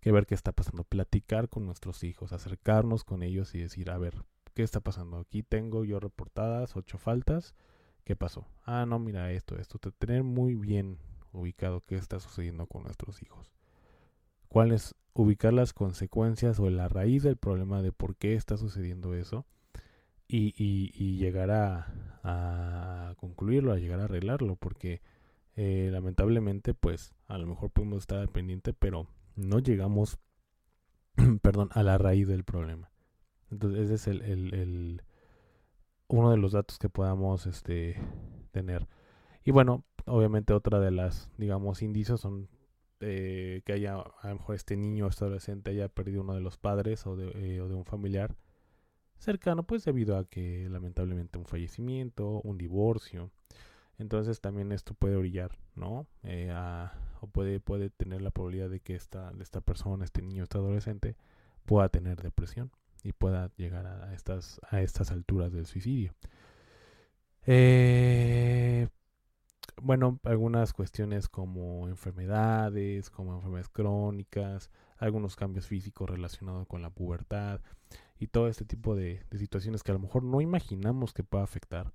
que, 0.00 0.12
ver 0.12 0.26
qué 0.26 0.34
está 0.34 0.52
pasando. 0.52 0.84
Platicar 0.84 1.48
con 1.48 1.66
nuestros 1.66 2.04
hijos, 2.04 2.32
acercarnos 2.32 3.04
con 3.04 3.22
ellos 3.22 3.54
y 3.54 3.60
decir, 3.60 3.90
a 3.90 3.98
ver, 3.98 4.24
¿qué 4.54 4.62
está 4.62 4.80
pasando? 4.80 5.18
Aquí 5.18 5.42
tengo 5.42 5.84
yo 5.84 6.00
reportadas 6.00 6.76
ocho 6.76 6.98
faltas. 6.98 7.54
¿Qué 8.04 8.16
pasó? 8.16 8.46
Ah, 8.64 8.84
no, 8.86 8.98
mira 8.98 9.32
esto, 9.32 9.56
esto. 9.56 9.78
Tener 9.78 10.24
muy 10.24 10.54
bien 10.54 10.98
ubicado 11.34 11.82
qué 11.82 11.96
está 11.96 12.20
sucediendo 12.20 12.66
con 12.66 12.84
nuestros 12.84 13.22
hijos. 13.22 13.52
¿Cuál 14.48 14.72
es 14.72 14.94
ubicar 15.14 15.52
las 15.52 15.72
consecuencias 15.72 16.58
o 16.60 16.68
la 16.70 16.88
raíz 16.88 17.22
del 17.22 17.36
problema 17.36 17.82
de 17.82 17.92
por 17.92 18.16
qué 18.16 18.34
está 18.34 18.56
sucediendo 18.56 19.14
eso 19.14 19.46
y, 20.28 20.54
y, 20.56 21.16
llegar 21.18 21.50
a, 21.50 23.14
concluirlo, 23.18 23.72
a 23.72 23.78
llegar 23.78 24.00
a 24.00 24.04
arreglarlo, 24.04 24.56
porque 24.56 25.00
eh, 25.56 25.90
lamentablemente 25.92 26.74
pues 26.74 27.14
a 27.28 27.38
lo 27.38 27.46
mejor 27.46 27.70
podemos 27.70 27.98
estar 27.98 28.18
al 28.18 28.28
pendiente, 28.28 28.72
pero 28.72 29.06
no 29.36 29.60
llegamos, 29.60 30.18
perdón, 31.42 31.68
a 31.72 31.82
la 31.82 31.98
raíz 31.98 32.26
del 32.26 32.44
problema. 32.44 32.90
Entonces 33.50 33.90
ese 33.90 33.94
es 33.94 34.06
el, 34.08 34.22
el, 34.22 34.54
el, 34.54 35.02
uno 36.08 36.30
de 36.30 36.38
los 36.38 36.52
datos 36.52 36.78
que 36.78 36.88
podamos 36.88 37.46
este, 37.46 38.00
tener. 38.50 38.88
Y 39.44 39.52
bueno, 39.52 39.84
obviamente 40.06 40.52
otra 40.52 40.80
de 40.80 40.90
las, 40.90 41.30
digamos, 41.38 41.82
indicios 41.82 42.20
son 42.20 42.48
eh, 43.00 43.62
que 43.64 43.72
haya, 43.72 43.96
a 43.96 44.28
lo 44.28 44.34
mejor 44.36 44.54
este 44.54 44.76
niño 44.76 45.06
o 45.06 45.08
este 45.08 45.24
adolescente 45.24 45.70
haya 45.70 45.88
perdido 45.88 46.22
uno 46.22 46.34
de 46.34 46.40
los 46.40 46.56
padres 46.56 47.06
o 47.06 47.16
de, 47.16 47.30
eh, 47.34 47.60
o 47.60 47.68
de 47.68 47.74
un 47.74 47.84
familiar 47.84 48.36
cercano, 49.18 49.64
pues 49.64 49.84
debido 49.84 50.16
a 50.16 50.24
que 50.24 50.68
lamentablemente 50.70 51.38
un 51.38 51.46
fallecimiento, 51.46 52.40
un 52.42 52.58
divorcio. 52.58 53.30
Entonces 53.98 54.40
también 54.40 54.72
esto 54.72 54.94
puede 54.94 55.16
orillar, 55.16 55.56
¿no? 55.74 56.06
Eh, 56.22 56.52
o 57.20 57.26
puede, 57.26 57.60
puede 57.60 57.90
tener 57.90 58.22
la 58.22 58.30
probabilidad 58.30 58.68
de 58.68 58.80
que 58.80 58.94
esta, 58.94 59.32
esta 59.40 59.60
persona, 59.60 60.04
este 60.04 60.22
niño, 60.22 60.42
este 60.42 60.58
adolescente, 60.58 61.16
pueda 61.64 61.88
tener 61.88 62.20
depresión 62.20 62.70
y 63.02 63.12
pueda 63.12 63.50
llegar 63.56 63.86
a 63.86 64.12
estas, 64.14 64.60
a 64.68 64.82
estas 64.82 65.10
alturas 65.10 65.52
del 65.52 65.66
suicidio. 65.66 66.14
Eh, 67.46 68.88
bueno, 69.84 70.18
algunas 70.24 70.72
cuestiones 70.72 71.28
como 71.28 71.88
enfermedades, 71.88 73.10
como 73.10 73.34
enfermedades 73.34 73.68
crónicas, 73.68 74.70
algunos 74.96 75.36
cambios 75.36 75.66
físicos 75.66 76.08
relacionados 76.08 76.66
con 76.66 76.80
la 76.80 76.88
pubertad 76.88 77.60
y 78.18 78.28
todo 78.28 78.48
este 78.48 78.64
tipo 78.64 78.96
de, 78.96 79.26
situaciones 79.32 79.82
que 79.82 79.92
a 79.92 79.94
lo 79.94 80.00
mejor 80.00 80.22
no 80.24 80.40
imaginamos 80.40 81.12
que 81.12 81.22
pueda 81.22 81.44
afectar, 81.44 81.92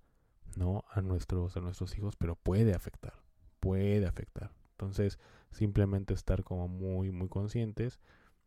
¿no? 0.55 0.83
A 0.91 1.01
nuestros, 1.01 1.57
a 1.57 1.61
nuestros 1.61 1.97
hijos, 1.97 2.15
pero 2.15 2.35
puede 2.35 2.75
afectar, 2.75 3.13
puede 3.59 4.05
afectar. 4.05 4.51
Entonces, 4.73 5.17
simplemente 5.51 6.13
estar 6.13 6.43
como 6.43 6.67
muy, 6.67 7.09
muy 7.11 7.27
conscientes 7.27 7.99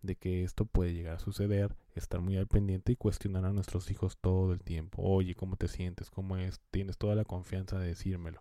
de 0.03 0.15
que 0.15 0.45
esto 0.45 0.67
puede 0.67 0.95
llegar 0.95 1.17
a 1.17 1.21
suceder, 1.21 1.75
estar 1.97 2.21
muy 2.21 2.37
al 2.37 2.47
pendiente 2.47 2.93
y 2.93 2.97
cuestionar 2.97 3.45
a 3.45 3.53
nuestros 3.53 3.91
hijos 3.91 4.19
todo 4.19 4.53
el 4.53 4.63
tiempo. 4.63 5.03
Oye, 5.03 5.35
¿cómo 5.35 5.57
te 5.57 5.67
sientes? 5.67 6.11
¿Cómo 6.11 6.37
es? 6.37 6.61
Tienes 6.71 6.97
toda 6.97 7.17
la 7.17 7.25
confianza 7.25 7.79
de 7.81 7.89
decírmelo. 7.89 8.41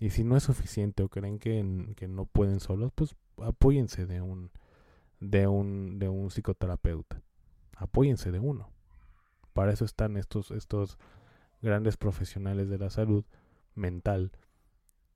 Y 0.00 0.10
si 0.10 0.24
no 0.24 0.36
es 0.36 0.42
suficiente 0.42 1.02
o 1.02 1.08
creen 1.08 1.38
que, 1.38 1.94
que 1.96 2.08
no 2.08 2.26
pueden 2.26 2.60
solos, 2.60 2.92
pues 2.94 3.16
apóyense 3.38 4.06
de 4.06 4.20
un, 4.20 4.50
de 5.20 5.46
un, 5.46 5.98
de 5.98 6.08
un 6.08 6.30
psicoterapeuta. 6.30 7.22
Apóyense 7.76 8.30
de 8.30 8.40
uno. 8.40 8.70
Para 9.52 9.72
eso 9.72 9.84
están 9.84 10.16
estos, 10.16 10.50
estos 10.50 10.98
grandes 11.62 11.96
profesionales 11.96 12.68
de 12.68 12.78
la 12.78 12.90
salud 12.90 13.24
mental 13.74 14.32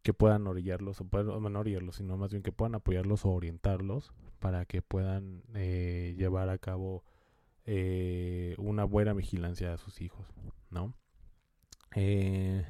que 0.02 0.14
puedan 0.14 0.46
orillarlos, 0.46 1.00
o 1.00 1.04
puedan, 1.04 1.52
no 1.52 1.60
orillarlos, 1.60 1.96
sino 1.96 2.16
más 2.16 2.30
bien 2.30 2.42
que 2.42 2.52
puedan 2.52 2.74
apoyarlos 2.74 3.24
o 3.24 3.30
orientarlos 3.30 4.12
para 4.38 4.64
que 4.64 4.80
puedan 4.80 5.42
eh, 5.54 6.14
llevar 6.16 6.48
a 6.48 6.58
cabo 6.58 7.04
eh, 7.66 8.54
una 8.58 8.84
buena 8.84 9.12
vigilancia 9.12 9.74
a 9.74 9.78
sus 9.78 10.00
hijos, 10.00 10.26
¿no? 10.70 10.94
Eh, 11.94 12.64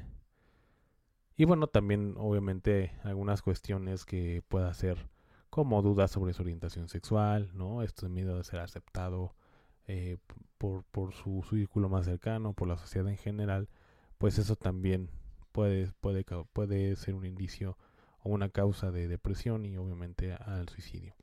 y 1.39 1.45
bueno, 1.45 1.67
también 1.67 2.15
obviamente 2.17 2.91
algunas 3.01 3.41
cuestiones 3.41 4.03
que 4.03 4.43
pueda 4.49 4.73
ser 4.73 5.07
como 5.49 5.81
dudas 5.81 6.11
sobre 6.11 6.33
su 6.33 6.41
orientación 6.41 6.89
sexual, 6.89 7.49
¿no? 7.53 7.81
Esto 7.81 8.07
de 8.07 8.11
miedo 8.11 8.35
de 8.35 8.43
ser 8.43 8.59
aceptado 8.59 9.33
eh, 9.87 10.17
por, 10.57 10.83
por 10.83 11.13
su, 11.13 11.41
círculo 11.49 11.87
más 11.87 12.07
cercano, 12.07 12.51
por 12.51 12.67
la 12.67 12.77
sociedad 12.77 13.07
en 13.07 13.15
general, 13.15 13.69
pues 14.17 14.37
eso 14.37 14.57
también 14.57 15.11
puede, 15.53 15.93
puede, 16.01 16.25
puede 16.51 16.97
ser 16.97 17.15
un 17.15 17.25
indicio 17.25 17.77
o 18.21 18.31
una 18.31 18.49
causa 18.49 18.91
de 18.91 19.07
depresión 19.07 19.65
y 19.65 19.77
obviamente 19.77 20.33
al 20.33 20.67
suicidio. 20.67 21.15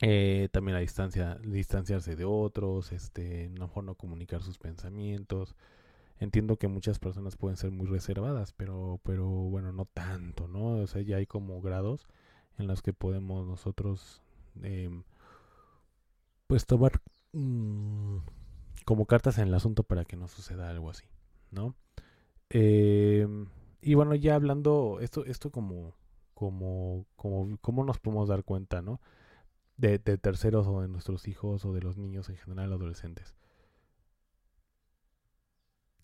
Eh, 0.00 0.48
también 0.52 0.72
la 0.72 0.80
distancia, 0.80 1.34
distanciarse 1.44 2.16
de 2.16 2.24
otros, 2.24 2.92
este, 2.92 3.50
mejor 3.50 3.84
no 3.84 3.94
comunicar 3.94 4.42
sus 4.42 4.56
pensamientos, 4.56 5.54
Entiendo 6.18 6.56
que 6.56 6.68
muchas 6.68 6.98
personas 6.98 7.36
pueden 7.36 7.56
ser 7.56 7.70
muy 7.70 7.86
reservadas, 7.86 8.52
pero, 8.52 9.00
pero 9.04 9.26
bueno, 9.28 9.72
no 9.72 9.84
tanto, 9.84 10.48
¿no? 10.48 10.78
O 10.78 10.86
sea, 10.86 11.02
ya 11.02 11.16
hay 11.16 11.26
como 11.26 11.60
grados 11.60 12.08
en 12.58 12.66
los 12.66 12.82
que 12.82 12.92
podemos 12.94 13.46
nosotros, 13.46 14.22
em, 14.62 15.02
pues 16.46 16.66
tomar 16.66 17.00
mm, 17.32 18.18
como 18.84 19.06
cartas 19.06 19.38
en 19.38 19.48
el 19.48 19.54
asunto 19.54 19.82
para 19.82 20.04
que 20.04 20.16
no 20.16 20.28
suceda 20.28 20.70
algo 20.70 20.90
así, 20.90 21.04
¿no? 21.50 21.74
Em, 22.50 23.48
y 23.82 23.94
bueno, 23.94 24.14
ya 24.14 24.34
hablando, 24.36 24.98
esto, 25.00 25.24
esto 25.26 25.50
como, 25.50 25.94
como, 26.34 27.06
como, 27.16 27.58
cómo 27.60 27.84
nos 27.84 27.98
podemos 27.98 28.28
dar 28.28 28.44
cuenta, 28.44 28.82
¿no? 28.82 29.00
De 29.76 29.98
terceros 29.98 30.66
o 30.68 30.82
de 30.82 30.88
nuestros 30.88 31.28
hijos 31.28 31.64
o 31.66 31.74
de 31.74 31.82
los 31.82 31.98
niños 31.98 32.30
en 32.30 32.36
general, 32.38 32.72
adolescentes. 32.72 33.35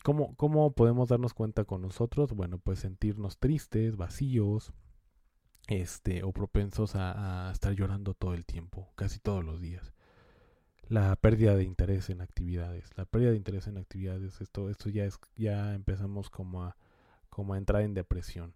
¿Cómo, 0.02 0.34
¿Cómo 0.36 0.72
podemos 0.72 1.08
darnos 1.08 1.32
cuenta 1.34 1.64
con 1.64 1.82
nosotros? 1.82 2.32
Bueno, 2.32 2.58
pues 2.58 2.80
sentirnos 2.80 3.38
tristes, 3.38 3.96
vacíos, 3.96 4.72
este, 5.68 6.24
o 6.24 6.32
propensos 6.32 6.96
a, 6.96 7.50
estar 7.52 7.72
llorando 7.74 8.14
todo 8.14 8.34
el 8.34 8.44
tiempo, 8.44 8.90
casi 8.96 9.20
todos 9.20 9.44
los 9.44 9.60
días. 9.60 9.92
La 10.88 11.14
pérdida 11.16 11.56
de 11.56 11.64
interés 11.64 12.10
en 12.10 12.20
actividades. 12.20 12.90
La 12.96 13.04
pérdida 13.04 13.30
de 13.30 13.36
interés 13.36 13.66
en 13.66 13.78
actividades, 13.78 14.40
esto, 14.40 14.68
esto 14.70 14.88
ya 14.90 15.04
es, 15.04 15.18
ya 15.36 15.74
empezamos 15.74 16.30
como 16.30 16.64
a, 16.64 16.76
como 17.30 17.54
a 17.54 17.58
entrar 17.58 17.82
en 17.82 17.94
depresión. 17.94 18.54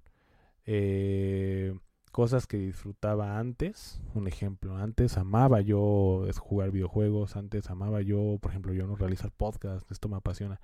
Eh, 0.65 1.79
cosas 2.11 2.47
que 2.47 2.57
disfrutaba 2.57 3.39
antes, 3.39 4.01
un 4.15 4.27
ejemplo, 4.27 4.77
antes 4.77 5.17
amaba 5.17 5.61
yo 5.61 6.27
jugar 6.39 6.73
videojuegos, 6.73 7.37
antes 7.37 7.71
amaba 7.71 8.03
yo, 8.03 8.39
por 8.41 8.51
ejemplo, 8.51 8.73
yo 8.73 8.87
no 8.87 8.97
realizar 8.97 9.31
podcast, 9.31 9.89
esto 9.93 10.09
me 10.09 10.17
apasiona 10.17 10.61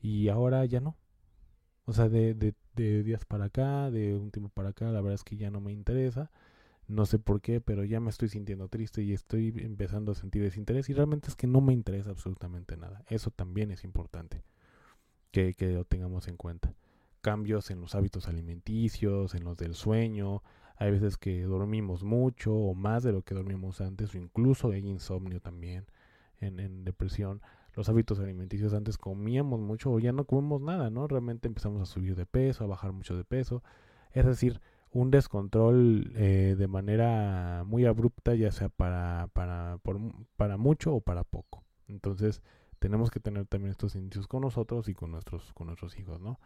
y 0.00 0.28
ahora 0.28 0.64
ya 0.64 0.80
no. 0.80 0.96
O 1.84 1.92
sea, 1.92 2.08
de, 2.08 2.34
de, 2.34 3.02
días 3.02 3.24
para 3.24 3.46
acá, 3.46 3.90
de 3.90 4.16
un 4.16 4.30
tiempo 4.30 4.50
para 4.50 4.70
acá, 4.70 4.86
la 4.86 5.00
verdad 5.00 5.14
es 5.14 5.24
que 5.24 5.36
ya 5.36 5.50
no 5.50 5.60
me 5.60 5.72
interesa. 5.72 6.30
No 6.86 7.06
sé 7.06 7.18
por 7.18 7.40
qué, 7.40 7.60
pero 7.60 7.84
ya 7.84 8.00
me 8.00 8.10
estoy 8.10 8.28
sintiendo 8.28 8.68
triste 8.68 9.02
y 9.02 9.12
estoy 9.12 9.52
empezando 9.58 10.12
a 10.12 10.14
sentir 10.14 10.42
desinterés. 10.42 10.88
Y 10.88 10.94
realmente 10.94 11.28
es 11.28 11.36
que 11.36 11.46
no 11.46 11.60
me 11.60 11.72
interesa 11.72 12.10
absolutamente 12.10 12.76
nada. 12.76 13.04
Eso 13.08 13.30
también 13.30 13.70
es 13.70 13.84
importante 13.84 14.42
que, 15.30 15.54
que 15.54 15.68
lo 15.72 15.84
tengamos 15.84 16.28
en 16.28 16.36
cuenta. 16.36 16.74
Cambios 17.20 17.70
en 17.70 17.80
los 17.80 17.94
hábitos 17.94 18.28
alimenticios, 18.28 19.34
en 19.34 19.44
los 19.44 19.56
del 19.56 19.74
sueño. 19.74 20.42
Hay 20.76 20.90
veces 20.90 21.16
que 21.16 21.42
dormimos 21.42 22.02
mucho 22.02 22.54
o 22.54 22.74
más 22.74 23.02
de 23.02 23.12
lo 23.12 23.22
que 23.22 23.34
dormimos 23.34 23.80
antes, 23.80 24.14
o 24.14 24.18
incluso 24.18 24.70
hay 24.70 24.86
insomnio 24.86 25.40
también 25.40 25.86
en, 26.38 26.58
en 26.58 26.84
depresión 26.84 27.42
los 27.80 27.88
hábitos 27.88 28.20
alimenticios. 28.20 28.74
Antes 28.74 28.98
comíamos 28.98 29.58
mucho 29.58 29.90
o 29.90 29.98
ya 29.98 30.12
no 30.12 30.24
comemos 30.24 30.60
nada, 30.60 30.90
¿no? 30.90 31.08
Realmente 31.08 31.48
empezamos 31.48 31.80
a 31.82 31.86
subir 31.86 32.14
de 32.14 32.26
peso, 32.26 32.64
a 32.64 32.66
bajar 32.66 32.92
mucho 32.92 33.16
de 33.16 33.24
peso. 33.24 33.62
Es 34.12 34.26
decir, 34.26 34.60
un 34.92 35.10
descontrol 35.10 36.12
eh, 36.14 36.56
de 36.58 36.68
manera 36.68 37.64
muy 37.66 37.86
abrupta, 37.86 38.34
ya 38.34 38.52
sea 38.52 38.68
para, 38.68 39.28
para, 39.32 39.78
para 40.36 40.56
mucho 40.56 40.94
o 40.94 41.00
para 41.00 41.24
poco. 41.24 41.64
Entonces, 41.88 42.42
tenemos 42.78 43.10
que 43.10 43.20
tener 43.20 43.46
también 43.46 43.70
estos 43.70 43.96
indicios 43.96 44.28
con 44.28 44.42
nosotros 44.42 44.88
y 44.88 44.94
con 44.94 45.10
nuestros, 45.10 45.52
con 45.54 45.68
nuestros 45.68 45.98
hijos, 45.98 46.20
¿no? 46.20 46.38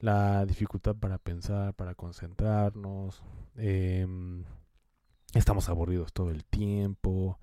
la 0.00 0.44
dificultad 0.44 0.94
para 0.96 1.18
pensar, 1.18 1.74
para 1.74 1.94
concentrarnos, 1.94 3.22
em, 3.56 4.44
estamos 5.34 5.68
aburridos 5.68 6.12
todo 6.12 6.30
el 6.30 6.44
tiempo, 6.44 7.38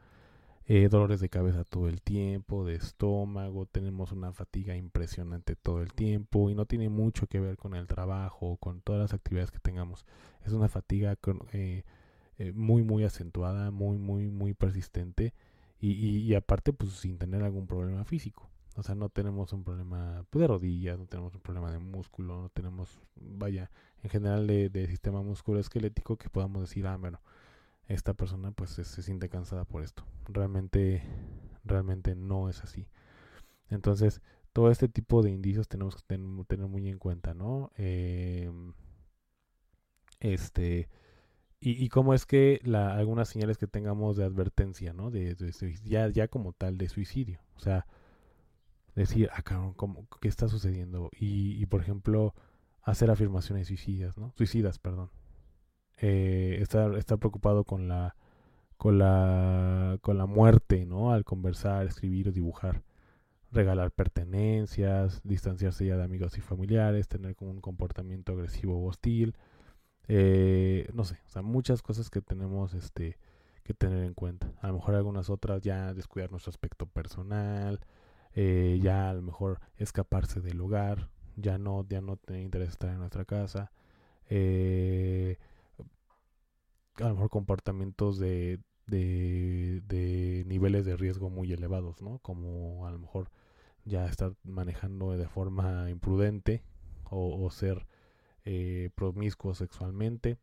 eh, 0.65 0.88
dolores 0.89 1.19
de 1.19 1.30
cabeza 1.30 1.63
todo 1.65 1.89
el 1.89 2.02
tiempo, 2.02 2.65
de 2.65 2.76
estómago, 2.76 3.65
tenemos 3.65 4.12
una 4.12 4.32
fatiga 4.34 4.76
impresionante 4.76 5.56
todo 5.56 5.82
el 5.82 5.93
tiempo 5.93 6.49
y 6.49 6.56
no 6.56 6.65
tiene 6.65 6.89
mucho 6.89 7.28
que 7.28 7.39
ver 7.39 7.58
con 7.58 7.76
el 7.76 7.88
trabajo 7.88 8.58
con 8.58 8.82
todas 8.82 9.02
las 9.02 9.13
actividades 9.13 9.52
que 9.52 9.60
tengamos. 9.60 10.06
Es 10.45 10.54
una 10.54 10.69
fatiga 10.69 11.17
eh, 11.52 11.84
eh, 12.38 12.52
muy, 12.54 12.84
muy 12.84 13.04
acentuada, 13.04 13.71
muy, 13.71 13.97
muy, 13.97 14.30
muy 14.30 14.54
persistente 14.54 15.34
y, 15.80 15.91
y 15.91 16.36
aparte 16.36 16.73
pues 16.73 16.93
sin 16.93 17.17
tener 17.17 17.43
algún 17.43 17.67
problema 17.67 18.06
físico. 18.06 18.49
O 18.76 18.82
sea, 18.84 18.95
no 18.95 19.10
tenemos 19.10 19.54
un 19.54 19.63
problema 19.63 20.26
pues, 20.30 20.41
de 20.41 20.47
rodillas, 20.47 20.97
no 20.97 21.06
tenemos 21.06 21.36
un 21.36 21.41
problema 21.41 21.71
de 21.71 21.78
músculo, 21.80 22.41
no 22.41 22.49
tenemos, 22.49 22.99
vaya, 23.15 23.69
en 24.02 24.10
general 24.10 24.47
de, 24.47 24.69
de 24.69 24.88
sistema 24.88 25.21
musculoesquelético 25.21 26.17
que 26.17 26.30
podamos 26.30 26.62
decir, 26.62 26.88
ah, 26.88 26.97
bueno, 26.97 27.21
esta 27.88 28.13
persona 28.13 28.52
pues 28.52 28.72
se, 28.72 28.84
siente 28.84 29.30
cansada 29.30 29.65
por 29.65 29.84
esto. 29.84 30.06
Realmente, 30.28 31.04
realmente 31.63 32.15
no 32.15 32.50
es 32.50 32.63
así. 32.63 32.88
Entonces, 33.69 34.22
todo 34.54 34.69
este 34.72 34.88
tipo 34.88 35.24
de 35.24 35.32
indicios 35.32 35.67
tenemos 35.67 35.96
que 35.96 36.04
tener 36.48 36.67
muy 36.67 36.88
en 36.89 37.00
cuenta, 37.00 37.34
¿no? 37.34 37.72
Eh, 37.78 38.52
este, 40.19 40.89
y, 41.60 41.84
y 41.84 41.89
cómo 41.89 42.13
es 42.13 42.26
que 42.26 42.60
la, 42.63 42.96
algunas 42.96 43.30
señales 43.30 43.58
que 43.58 43.67
tengamos 43.67 44.17
de 44.17 44.26
advertencia, 44.26 44.93
¿no? 44.93 45.12
De, 45.12 45.36
de, 45.36 45.76
ya, 45.84 46.10
ya 46.10 46.28
como 46.28 46.54
tal 46.54 46.78
de 46.78 46.89
suicidio. 46.89 47.39
O 47.56 47.60
sea, 47.60 47.86
decir, 48.96 49.30
ah, 49.34 49.41
cabrón, 49.43 49.76
¿qué 50.22 50.28
está 50.28 50.48
sucediendo? 50.48 51.10
Y, 51.17 51.62
y, 51.62 51.65
por 51.65 51.82
ejemplo, 51.82 52.36
hacer 52.82 53.10
afirmaciones 53.10 53.67
suicidas, 53.67 54.17
¿no? 54.17 54.34
Suicidas, 54.36 54.80
perdón. 54.80 55.10
Eh, 55.97 56.58
estar, 56.62 56.95
estar 56.95 57.19
preocupado 57.19 57.63
con 57.63 57.88
la, 57.88 58.15
con 58.77 58.97
la, 58.99 59.97
con 60.01 60.17
la 60.17 60.25
muerte, 60.25 60.86
¿no? 60.86 61.12
Al 61.12 61.23
conversar, 61.23 61.86
escribir 61.86 62.29
o 62.29 62.32
dibujar. 62.32 62.84
Regalar 63.51 63.91
pertenencias, 63.91 65.21
distanciarse 65.23 65.86
ya 65.86 65.95
de 65.97 66.03
amigos 66.03 66.38
y 66.38 66.41
familiares, 66.41 67.08
tener 67.08 67.36
como 67.36 67.51
un 67.51 67.62
comportamiento 67.62 68.34
agresivo 68.34 68.77
o 68.79 68.88
hostil. 68.88 69.36
Eh, 70.08 70.89
no 70.93 71.06
sé, 71.06 71.19
o 71.27 71.29
sea, 71.29 71.41
muchas 71.41 71.82
cosas 71.82 72.10
que 72.10 72.21
tenemos 72.21 72.73
este, 72.73 73.17
que 73.63 73.73
tener 73.73 74.03
en 74.03 74.13
cuenta. 74.13 74.51
A 74.62 74.67
lo 74.67 74.73
mejor 74.75 74.95
algunas 74.95 75.29
otras 75.29 75.62
ya 75.62 75.93
descuidar 75.93 76.32
nuestro 76.32 76.49
aspecto 76.49 76.86
personal, 76.88 77.79
eh, 78.34 78.79
ya 78.82 79.10
a 79.10 79.13
lo 79.13 79.21
mejor 79.21 79.60
escaparse 79.77 80.41
del 80.41 80.60
hogar, 80.62 81.10
ya 81.36 81.58
no, 81.58 81.86
ya 81.88 82.01
no 82.01 82.17
tener 82.17 82.41
interés 82.41 82.69
estar 82.69 82.89
en 82.89 82.99
nuestra 82.99 83.25
casa, 83.25 83.71
eh, 84.29 85.38
a 86.97 87.03
lo 87.03 87.15
mejor 87.15 87.29
comportamientos 87.29 88.19
de, 88.19 88.60
de, 88.88 90.43
niveles 90.47 90.86
de 90.86 90.95
riesgo 90.97 91.29
muy 91.29 91.51
elevados, 91.51 92.01
¿no? 92.01 92.19
Como 92.19 92.86
a 92.88 92.91
lo 92.91 92.99
mejor 92.99 93.29
ya 93.86 94.06
estar 94.08 94.34
manejando 94.43 95.12
de 95.12 95.27
forma 95.27 95.89
imprudente 95.89 96.63
o, 97.10 97.49
ser 97.51 97.86
eh, 98.45 98.89
promiscuo 98.95 99.53
sexualmente 99.53 100.38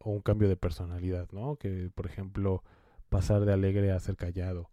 o 0.00 0.10
un 0.10 0.20
cambio 0.20 0.48
de 0.48 0.56
personalidad, 0.56 1.28
¿no? 1.32 1.56
Que 1.56 1.90
por 1.94 2.06
ejemplo 2.06 2.62
pasar 3.08 3.44
de 3.44 3.52
alegre 3.52 3.92
a 3.92 4.00
ser 4.00 4.16
callado 4.16 4.70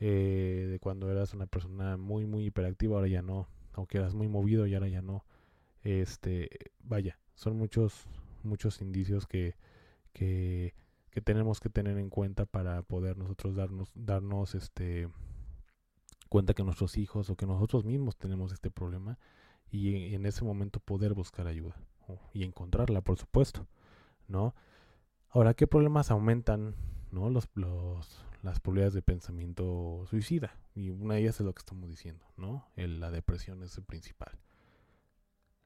eh, 0.00 0.66
de 0.70 0.78
cuando 0.80 1.10
eras 1.10 1.34
una 1.34 1.46
persona 1.46 1.96
muy, 1.96 2.26
muy 2.26 2.46
hiperactiva, 2.46 2.96
ahora 2.96 3.08
ya 3.08 3.22
no, 3.22 3.48
aunque 3.72 3.98
eras 3.98 4.14
muy 4.14 4.28
movido 4.28 4.66
y 4.66 4.74
ahora 4.74 4.88
ya 4.88 5.02
no. 5.02 5.24
Este, 5.82 6.50
vaya, 6.82 7.18
son 7.34 7.56
muchos, 7.56 8.06
muchos 8.44 8.80
indicios 8.80 9.26
que, 9.26 9.56
que, 10.12 10.74
tenemos 11.24 11.60
que 11.60 11.68
tener 11.70 11.98
en 11.98 12.10
cuenta 12.10 12.44
para 12.44 12.82
poder 12.82 13.16
nosotros 13.16 13.54
darnos, 13.54 13.92
darnos 13.94 14.54
este 14.54 15.08
cuenta 16.28 16.54
que 16.54 16.64
nuestros 16.64 16.98
hijos 16.98 17.30
o 17.30 17.36
que 17.36 17.46
nosotros 17.46 17.84
mismos 17.84 18.16
tenemos 18.16 18.52
este 18.52 18.70
problema 18.70 19.18
y 19.70 20.14
en, 20.14 20.26
ese 20.26 20.44
momento 20.44 20.80
poder 20.80 21.14
buscar 21.14 21.46
ayuda 21.46 21.76
y 22.32 22.42
encontrarla, 22.42 23.00
por 23.00 23.18
supuesto, 23.18 23.66
¿no? 24.28 24.54
Ahora, 25.30 25.54
¿qué 25.54 25.66
problemas 25.66 26.10
aumentan, 26.10 26.74
¿no? 27.10 27.30
Los, 27.30 27.48
los, 27.54 28.24
las 28.44 28.60
probabilidades 28.60 28.94
de 28.94 29.02
pensamiento 29.02 30.04
suicida. 30.08 30.56
Y 30.74 30.90
una 30.90 31.14
de 31.14 31.22
ellas 31.22 31.40
es 31.40 31.46
lo 31.46 31.54
que 31.54 31.60
estamos 31.60 31.88
diciendo, 31.88 32.24
¿no? 32.36 32.68
la 32.76 33.10
depresión 33.10 33.62
es 33.62 33.76
el 33.78 33.84
principal. 33.84 34.38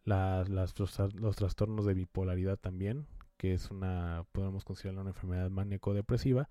Las, 0.09 0.49
los, 0.79 1.37
trastornos 1.37 1.87
de 1.87 1.95
bipolaridad 1.95 2.57
también, 2.57 3.07
que 3.37 3.53
es 3.55 3.71
una, 3.71 4.25
podemos 4.33 4.65
considerarla 4.65 5.03
una 5.03 5.11
enfermedad 5.11 5.51
maníaco-depresiva, 5.51 6.49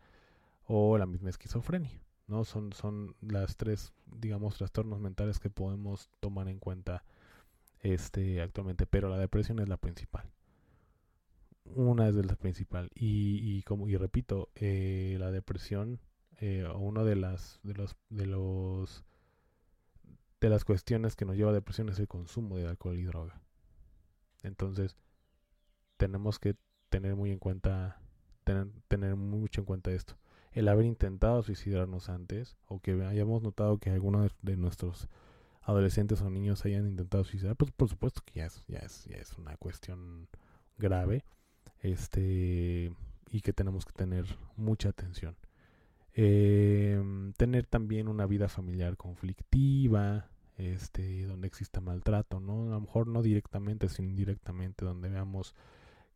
o 0.66 0.98
la 0.98 1.06
misma 1.06 1.30
esquizofrenia, 1.30 2.02
¿no? 2.28 2.44
Son, 2.44 2.74
son 2.74 3.16
las 3.22 3.58
tres, 3.58 3.94
digamos, 4.06 4.58
trastornos 4.58 5.00
mentales 5.00 5.40
que 5.40 5.50
podemos 5.50 6.10
tomar 6.20 6.50
en 6.50 6.60
cuenta 6.60 7.04
este, 7.80 8.42
actualmente, 8.42 8.86
pero 8.86 9.10
la 9.10 9.18
depresión 9.18 9.60
es 9.60 9.70
la 9.70 9.78
principal 9.78 10.30
una 11.76 12.08
es 12.08 12.16
de 12.16 12.24
las 12.24 12.38
principal 12.38 12.90
y, 12.96 13.40
y 13.44 13.62
como 13.64 13.90
y 13.90 13.98
repito 13.98 14.50
eh, 14.56 15.18
la 15.20 15.32
depresión 15.32 16.00
eh, 16.40 16.66
una 16.80 17.04
de 17.04 17.16
las 17.16 17.60
de 17.64 17.74
los 17.74 17.96
de 18.10 18.26
los 18.26 19.04
de 20.40 20.50
las 20.50 20.66
cuestiones 20.66 21.16
que 21.16 21.26
nos 21.26 21.36
lleva 21.36 21.52
a 21.52 21.54
depresión 21.54 21.90
es 21.90 22.00
el 22.00 22.08
consumo 22.08 22.58
de 22.58 22.68
alcohol 22.68 22.98
y 22.98 23.04
droga. 23.04 23.42
Entonces, 24.44 24.96
tenemos 25.98 26.40
que 26.40 26.56
tener 26.90 27.16
muy 27.16 27.32
en 27.32 27.40
cuenta 27.40 28.02
tener, 28.44 28.68
tener 28.88 29.16
mucho 29.16 29.62
en 29.62 29.66
cuenta 29.66 29.92
esto. 29.92 30.18
El 30.52 30.70
haber 30.70 30.86
intentado 30.86 31.44
suicidarnos 31.44 32.10
antes 32.10 32.58
o 32.68 32.80
que 32.80 33.04
hayamos 33.06 33.44
notado 33.44 33.78
que 33.78 33.92
algunos 33.92 34.32
de 34.42 34.58
nuestros 34.58 35.08
adolescentes 35.62 36.22
o 36.22 36.30
niños 36.30 36.64
hayan 36.66 36.88
intentado 36.88 37.24
suicidar, 37.26 37.56
pues 37.58 37.72
por 37.72 37.90
supuesto 37.90 38.22
que 38.26 38.40
ya 38.40 38.46
es, 38.46 38.64
ya 38.68 38.80
es, 38.80 39.06
ya 39.06 39.18
es 39.18 39.38
una 39.38 39.58
cuestión 39.58 40.30
grave. 40.78 41.26
Este 41.82 42.92
y 43.30 43.42
que 43.42 43.54
tenemos 43.54 43.86
que 43.86 43.92
tener 43.92 44.26
mucha 44.56 44.90
atención. 44.90 45.36
Eh, 46.14 47.00
tener 47.38 47.68
también 47.68 48.08
una 48.08 48.26
vida 48.26 48.48
familiar 48.48 48.98
conflictiva, 48.98 50.30
este, 50.58 51.26
donde 51.26 51.48
exista 51.48 51.82
maltrato, 51.82 52.40
¿no? 52.40 52.64
A 52.64 52.76
lo 52.76 52.82
mejor 52.82 53.08
no 53.08 53.22
directamente, 53.22 53.90
sino 53.90 54.10
indirectamente, 54.10 54.86
donde 54.86 55.10
veamos 55.10 55.56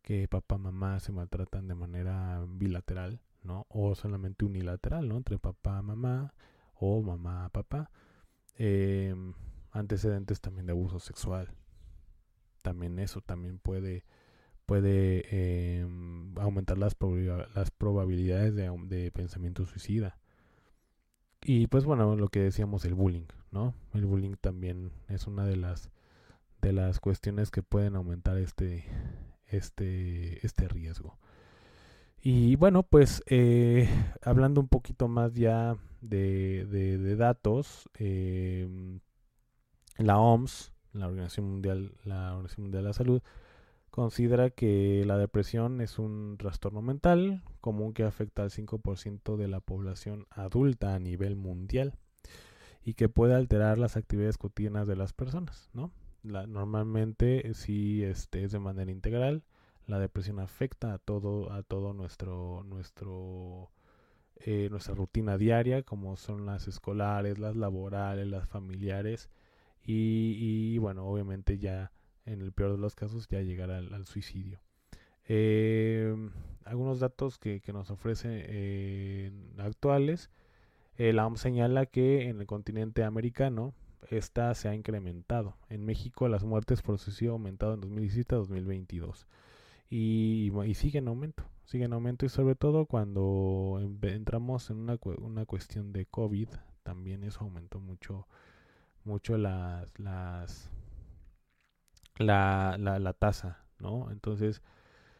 que 0.01 0.27
papá 0.27 0.57
mamá 0.57 0.99
se 0.99 1.11
maltratan 1.11 1.67
de 1.67 1.75
manera 1.75 2.43
bilateral, 2.47 3.21
¿no? 3.43 3.67
O 3.69 3.95
solamente 3.95 4.45
unilateral, 4.45 5.07
¿no? 5.07 5.17
Entre 5.17 5.37
papá 5.37 5.81
mamá 5.81 6.33
o 6.75 7.01
mamá 7.01 7.49
papá. 7.49 7.91
Eh, 8.57 9.15
antecedentes 9.71 10.41
también 10.41 10.65
de 10.65 10.73
abuso 10.73 10.99
sexual. 10.99 11.53
También 12.61 12.99
eso 12.99 13.21
también 13.21 13.59
puede 13.59 14.03
puede 14.65 15.25
eh, 15.31 15.85
aumentar 16.37 16.77
las, 16.77 16.95
las 17.55 17.71
probabilidades 17.71 18.55
de, 18.55 18.71
de, 18.87 19.11
pensamiento 19.11 19.65
suicida. 19.65 20.17
Y 21.43 21.67
pues 21.67 21.83
bueno, 21.83 22.15
lo 22.15 22.29
que 22.29 22.39
decíamos, 22.39 22.85
el 22.85 22.93
bullying, 22.93 23.25
¿no? 23.51 23.73
El 23.93 24.05
bullying 24.05 24.35
también 24.39 24.91
es 25.07 25.27
una 25.27 25.45
de 25.45 25.57
las 25.57 25.89
de 26.61 26.73
las 26.73 26.99
cuestiones 26.99 27.51
que 27.51 27.63
pueden 27.63 27.95
aumentar 27.95 28.37
este 28.37 28.85
este 29.47 30.45
este 30.45 30.67
riesgo. 30.67 31.17
Y 32.23 32.55
bueno, 32.55 32.83
pues 32.83 33.23
eh, 33.27 33.89
hablando 34.21 34.61
un 34.61 34.67
poquito 34.67 35.07
más 35.07 35.33
ya 35.33 35.75
de, 36.01 36.65
de, 36.65 37.15
datos, 37.15 37.89
eh, 37.97 38.99
la 39.97 40.19
OMS, 40.19 40.71
la 40.93 41.07
Organización 41.07 41.49
Mundial, 41.49 41.95
la 42.03 42.33
Organización 42.33 42.65
Mundial 42.65 42.83
de 42.83 42.87
la 42.87 42.93
Salud, 42.93 43.21
considera 43.89 44.51
que 44.51 45.03
la 45.05 45.17
depresión 45.17 45.81
es 45.81 45.97
un 45.97 46.37
trastorno 46.37 46.83
mental 46.83 47.43
común 47.59 47.93
que 47.93 48.03
afecta 48.03 48.43
al 48.43 48.51
5% 48.51 49.35
de 49.35 49.47
la 49.47 49.59
población 49.59 50.27
adulta 50.29 50.93
a 50.93 50.99
nivel 50.99 51.35
mundial 51.35 51.97
y 52.83 52.93
que 52.95 53.09
puede 53.09 53.35
alterar 53.35 53.77
las 53.77 53.97
actividades 53.97 54.37
cotidianas 54.37 54.87
de 54.87 54.95
las 54.95 55.13
personas, 55.13 55.69
¿no? 55.73 55.91
normalmente 56.23 57.53
si 57.55 58.03
este 58.03 58.43
es 58.43 58.51
de 58.51 58.59
manera 58.59 58.91
integral, 58.91 59.43
la 59.87 59.99
depresión 59.99 60.39
afecta 60.39 60.93
a 60.93 60.99
todo 60.99 61.51
a 61.51 61.63
todo 61.63 61.93
nuestro 61.93 62.63
nuestro 62.63 63.71
eh, 64.43 64.69
nuestra 64.71 64.95
rutina 64.95 65.37
diaria, 65.37 65.83
como 65.83 66.15
son 66.17 66.45
las 66.45 66.67
escolares, 66.67 67.37
las 67.37 67.55
laborales, 67.55 68.27
las 68.27 68.47
familiares 68.47 69.29
y, 69.83 70.77
bueno, 70.77 71.05
obviamente 71.05 71.57
ya 71.57 71.91
en 72.25 72.41
el 72.41 72.51
peor 72.51 72.71
de 72.73 72.77
los 72.77 72.95
casos 72.95 73.27
ya 73.27 73.41
llegar 73.41 73.71
al, 73.71 74.05
suicidio. 74.05 74.61
Eh, 75.27 76.15
algunos 76.65 76.99
datos 76.99 77.37
que, 77.37 77.61
nos 77.73 77.91
ofrece 77.91 78.45
eh, 78.47 79.31
actuales. 79.57 80.31
Eh, 80.97 81.13
la 81.13 81.25
OMS 81.25 81.39
señala 81.39 81.85
que 81.85 82.29
en 82.29 82.41
el 82.41 82.47
continente 82.47 83.03
americano, 83.03 83.73
esta 84.09 84.53
se 84.55 84.67
ha 84.67 84.75
incrementado. 84.75 85.55
En 85.69 85.85
México 85.85 86.27
las 86.27 86.43
muertes 86.43 86.81
por 86.81 86.99
suicidio 86.99 87.33
aumentado 87.33 87.73
en 87.73 87.81
2017 87.81 88.35
a 88.35 88.37
2022 88.39 89.27
y, 89.89 90.51
y 90.65 90.73
sigue 90.73 90.99
en 90.99 91.07
aumento, 91.09 91.43
sigue 91.65 91.83
en 91.85 91.93
aumento 91.93 92.25
y 92.25 92.29
sobre 92.29 92.55
todo 92.55 92.85
cuando 92.85 93.79
entramos 94.03 94.69
en 94.69 94.77
una, 94.77 94.97
una 95.19 95.45
cuestión 95.45 95.91
de 95.91 96.05
COVID, 96.05 96.47
también 96.83 97.23
eso 97.23 97.41
aumentó 97.41 97.79
mucho, 97.79 98.27
mucho 99.03 99.37
las, 99.37 99.91
las, 99.99 100.71
la, 102.17 102.77
la, 102.79 102.99
la 102.99 103.13
tasa, 103.13 103.65
¿no? 103.79 104.11
Entonces, 104.11 104.61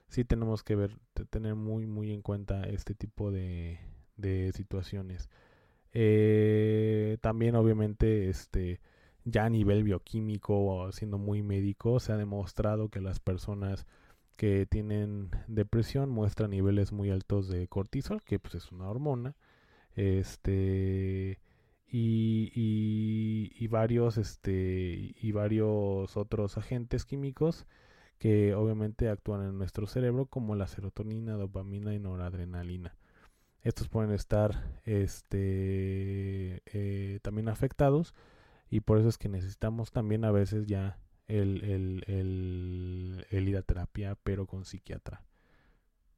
sí 0.08 0.24
tenemos 0.26 0.64
que 0.64 0.76
ver, 0.76 0.98
tener 1.30 1.56
muy, 1.56 1.86
muy 1.86 2.12
en 2.14 2.22
cuenta 2.22 2.64
este 2.64 2.96
tipo 2.96 3.32
de, 3.32 3.80
de 4.16 4.52
situaciones. 4.54 5.30
Eh, 5.94 7.18
también, 7.22 7.56
obviamente, 7.56 8.30
este, 8.30 8.80
ya 9.26 9.46
a 9.46 9.50
nivel 9.50 9.84
bioquímico, 9.84 10.92
siendo 10.92 11.18
muy 11.18 11.44
médico, 11.44 12.00
se 12.00 12.14
ha 12.14 12.18
demostrado 12.18 12.90
que 12.90 13.02
las 13.02 13.20
personas 13.20 13.86
que 14.38 14.66
tienen 14.66 15.32
depresión 15.48 16.10
muestran 16.10 16.52
niveles 16.52 16.92
muy 16.92 17.12
altos 17.12 17.48
de 17.50 17.68
cortisol, 17.68 18.22
que 18.24 18.40
pues 18.40 18.56
es 18.56 18.72
una 18.72 18.90
hormona, 18.90 19.36
este 19.96 21.40
y, 21.88 22.52
y, 22.56 23.52
y 23.64 23.68
varios 23.68 24.18
este 24.18 25.14
y 25.20 25.32
varios 25.34 26.18
otros 26.18 26.58
agentes 26.58 27.06
químicos 27.06 27.68
que 28.20 28.56
obviamente 28.56 29.10
actúan 29.10 29.44
en 29.48 29.58
nuestro 29.58 29.88
cerebro 29.88 30.28
como 30.28 30.56
la 30.56 30.68
serotonina, 30.68 31.34
dopamina 31.36 31.94
y 31.96 32.00
noradrenalina. 32.00 32.96
Estos 33.64 33.90
pueden 33.90 34.12
estar 34.12 34.80
este, 34.86 36.62
eh, 36.66 37.20
también 37.22 37.48
afectados 37.50 38.16
y 38.70 38.82
por 38.82 38.98
eso 38.98 39.10
es 39.10 39.18
que 39.18 39.30
necesitamos 39.30 39.92
también 39.92 40.26
a 40.26 40.32
veces 40.32 40.66
ya 40.66 40.98
el, 41.28 41.64
el, 41.64 43.26
el, 43.30 43.48
ir 43.48 43.58
a 43.58 43.62
terapia, 43.62 44.18
pero 44.24 44.48
con 44.48 44.66
psiquiatra. 44.66 45.24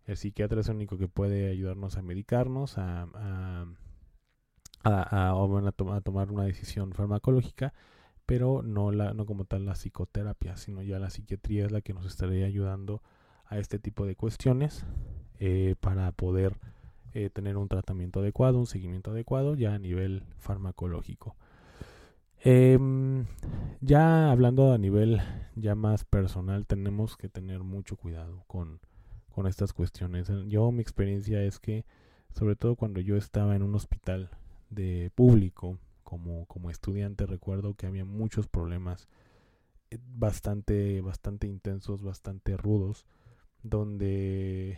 El 0.06 0.18
psiquiatra 0.18 0.62
es 0.62 0.70
el 0.70 0.76
único 0.76 0.98
que 0.98 1.08
puede 1.08 1.50
ayudarnos 1.50 1.98
a 1.98 2.02
medicarnos, 2.02 2.78
a, 2.78 3.04
a, 3.14 3.66
a, 4.84 5.32
a, 5.32 6.02
tomar 6.02 6.32
una 6.32 6.44
decisión 6.44 6.94
farmacológica 6.94 7.74
pero 8.26 8.62
no, 8.64 8.92
la, 8.92 9.14
no 9.14 9.26
como 9.26 9.46
tal 9.46 9.66
la 9.66 9.74
psicoterapia, 9.74 10.58
sino 10.58 10.82
ya 10.82 11.00
la 11.00 11.10
psiquiatría 11.10 11.66
es 11.66 11.72
la 11.72 11.82
que 11.82 11.94
nos 11.94 12.06
estaría 12.06 12.46
ayudando 12.46 13.02
a 13.46 13.60
este 13.60 13.80
tipo 13.80 14.06
de 14.06 14.16
cuestiones 14.16 14.86
eh, 15.40 15.76
para 15.80 16.12
poder 16.12 16.58
eh, 17.14 17.30
tener 17.30 17.58
un 17.58 17.68
tratamiento 17.68 18.20
adecuado, 18.20 18.60
un 18.60 18.66
seguimiento 18.66 19.12
adecuado 19.12 19.56
ya 19.56 19.74
a 19.74 19.80
nivel 19.80 20.24
farmacológico. 20.38 21.36
Em, 22.46 23.26
ya 23.80 24.30
hablando 24.32 24.74
a 24.74 24.78
nivel 24.78 25.22
ya 25.56 25.76
más 25.76 26.04
personal, 26.04 26.66
tenemos 26.66 27.16
que 27.16 27.30
tener 27.30 27.60
mucho 27.64 27.96
cuidado 27.96 28.44
con, 28.48 28.82
con 29.30 29.48
estas 29.48 29.74
cuestiones. 29.74 30.30
Yo 30.48 30.72
mi 30.72 30.82
experiencia 30.82 31.42
es 31.44 31.60
que, 31.60 31.86
sobre 32.34 32.56
todo 32.56 32.76
cuando 32.76 33.00
yo 33.00 33.16
estaba 33.16 33.56
en 33.56 33.64
un 33.64 33.76
hospital 33.76 34.30
de 34.70 35.12
público, 35.16 35.78
como, 36.04 36.46
como 36.48 36.70
estudiante 36.70 37.26
recuerdo 37.26 37.76
que 37.76 37.88
había 37.88 38.06
muchos 38.06 38.48
problemas 38.48 39.08
eh, 39.90 39.98
bastante, 40.02 41.02
bastante 41.02 41.48
intensos, 41.48 42.04
bastante 42.04 42.58
rudos, 42.58 43.06
donde, 43.64 44.78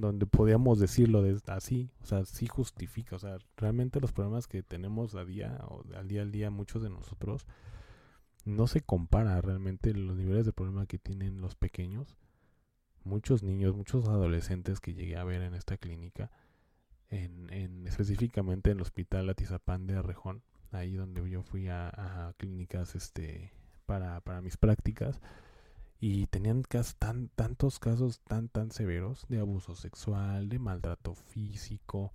donde 0.00 0.26
podíamos 0.26 0.78
decirlo 0.78 1.24
así, 1.46 1.90
o 2.02 2.06
sea, 2.06 2.24
sí 2.24 2.46
justifica, 2.46 3.16
o 3.16 3.18
sea, 3.18 3.38
realmente 3.56 4.00
los 4.00 4.12
problemas 4.12 4.46
que 4.46 4.62
tenemos 4.62 5.14
a 5.14 5.24
día, 5.24 5.58
o 5.68 5.84
al 5.94 6.08
día 6.08 6.22
al 6.22 6.32
día 6.32 6.50
muchos 6.50 6.82
de 6.82 6.90
nosotros, 6.90 7.46
no 8.44 8.66
se 8.66 8.80
compara 8.80 9.40
realmente 9.40 9.94
los 9.94 10.16
niveles 10.16 10.46
de 10.46 10.52
problema 10.52 10.86
que 10.86 10.98
tienen 10.98 11.40
los 11.40 11.54
pequeños. 11.54 12.16
Muchos 13.04 13.42
niños, 13.42 13.76
muchos 13.76 14.08
adolescentes 14.08 14.80
que 14.80 14.94
llegué 14.94 15.16
a 15.16 15.24
ver 15.24 15.42
en 15.42 15.54
esta 15.54 15.76
clínica, 15.76 16.30
en, 17.08 17.52
en 17.52 17.86
específicamente 17.86 18.70
en 18.70 18.78
el 18.78 18.82
hospital 18.82 19.28
Atizapán 19.28 19.86
de 19.86 19.96
Arrejón, 19.96 20.42
ahí 20.72 20.94
donde 20.94 21.28
yo 21.28 21.42
fui 21.42 21.68
a, 21.68 22.34
clínicas 22.38 22.94
este 22.94 23.52
para, 23.86 24.20
mis 24.40 24.56
prácticas 24.56 25.20
y 26.00 26.26
tenían 26.28 26.62
tan, 26.98 27.28
tantos 27.28 27.78
casos 27.78 28.20
tan 28.20 28.48
tan 28.48 28.70
severos 28.70 29.26
de 29.28 29.38
abuso 29.40 29.74
sexual, 29.74 30.48
de 30.48 30.58
maltrato 30.58 31.14
físico, 31.14 32.12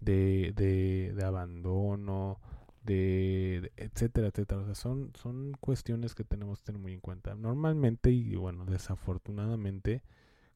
de, 0.00 0.52
de, 0.54 1.24
abandono, 1.24 2.40
de, 2.84 3.72
etcétera, 3.76 4.28
etcétera. 4.28 4.60
O 4.62 4.64
sea, 4.66 4.74
son, 4.74 5.12
son 5.16 5.52
cuestiones 5.60 6.14
que 6.14 6.24
tenemos 6.24 6.60
que 6.60 6.66
tener 6.66 6.80
muy 6.80 6.92
en 6.92 7.00
cuenta. 7.00 7.34
Normalmente 7.34 8.10
y 8.10 8.36
bueno, 8.36 8.64
desafortunadamente, 8.64 10.02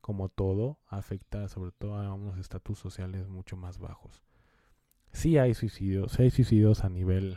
como 0.00 0.28
todo, 0.28 0.78
afecta 0.86 1.48
sobre 1.48 1.72
todo 1.72 1.96
a 1.96 2.14
unos 2.14 2.38
estatus 2.38 2.78
sociales 2.78 3.28
mucho 3.28 3.56
más 3.56 3.78
bajos 3.78 4.22
sí 5.12 5.38
hay 5.38 5.54
suicidios, 5.54 6.12
sí 6.12 6.22
hay 6.22 6.30
suicidios 6.30 6.84
a 6.84 6.88
nivel 6.88 7.36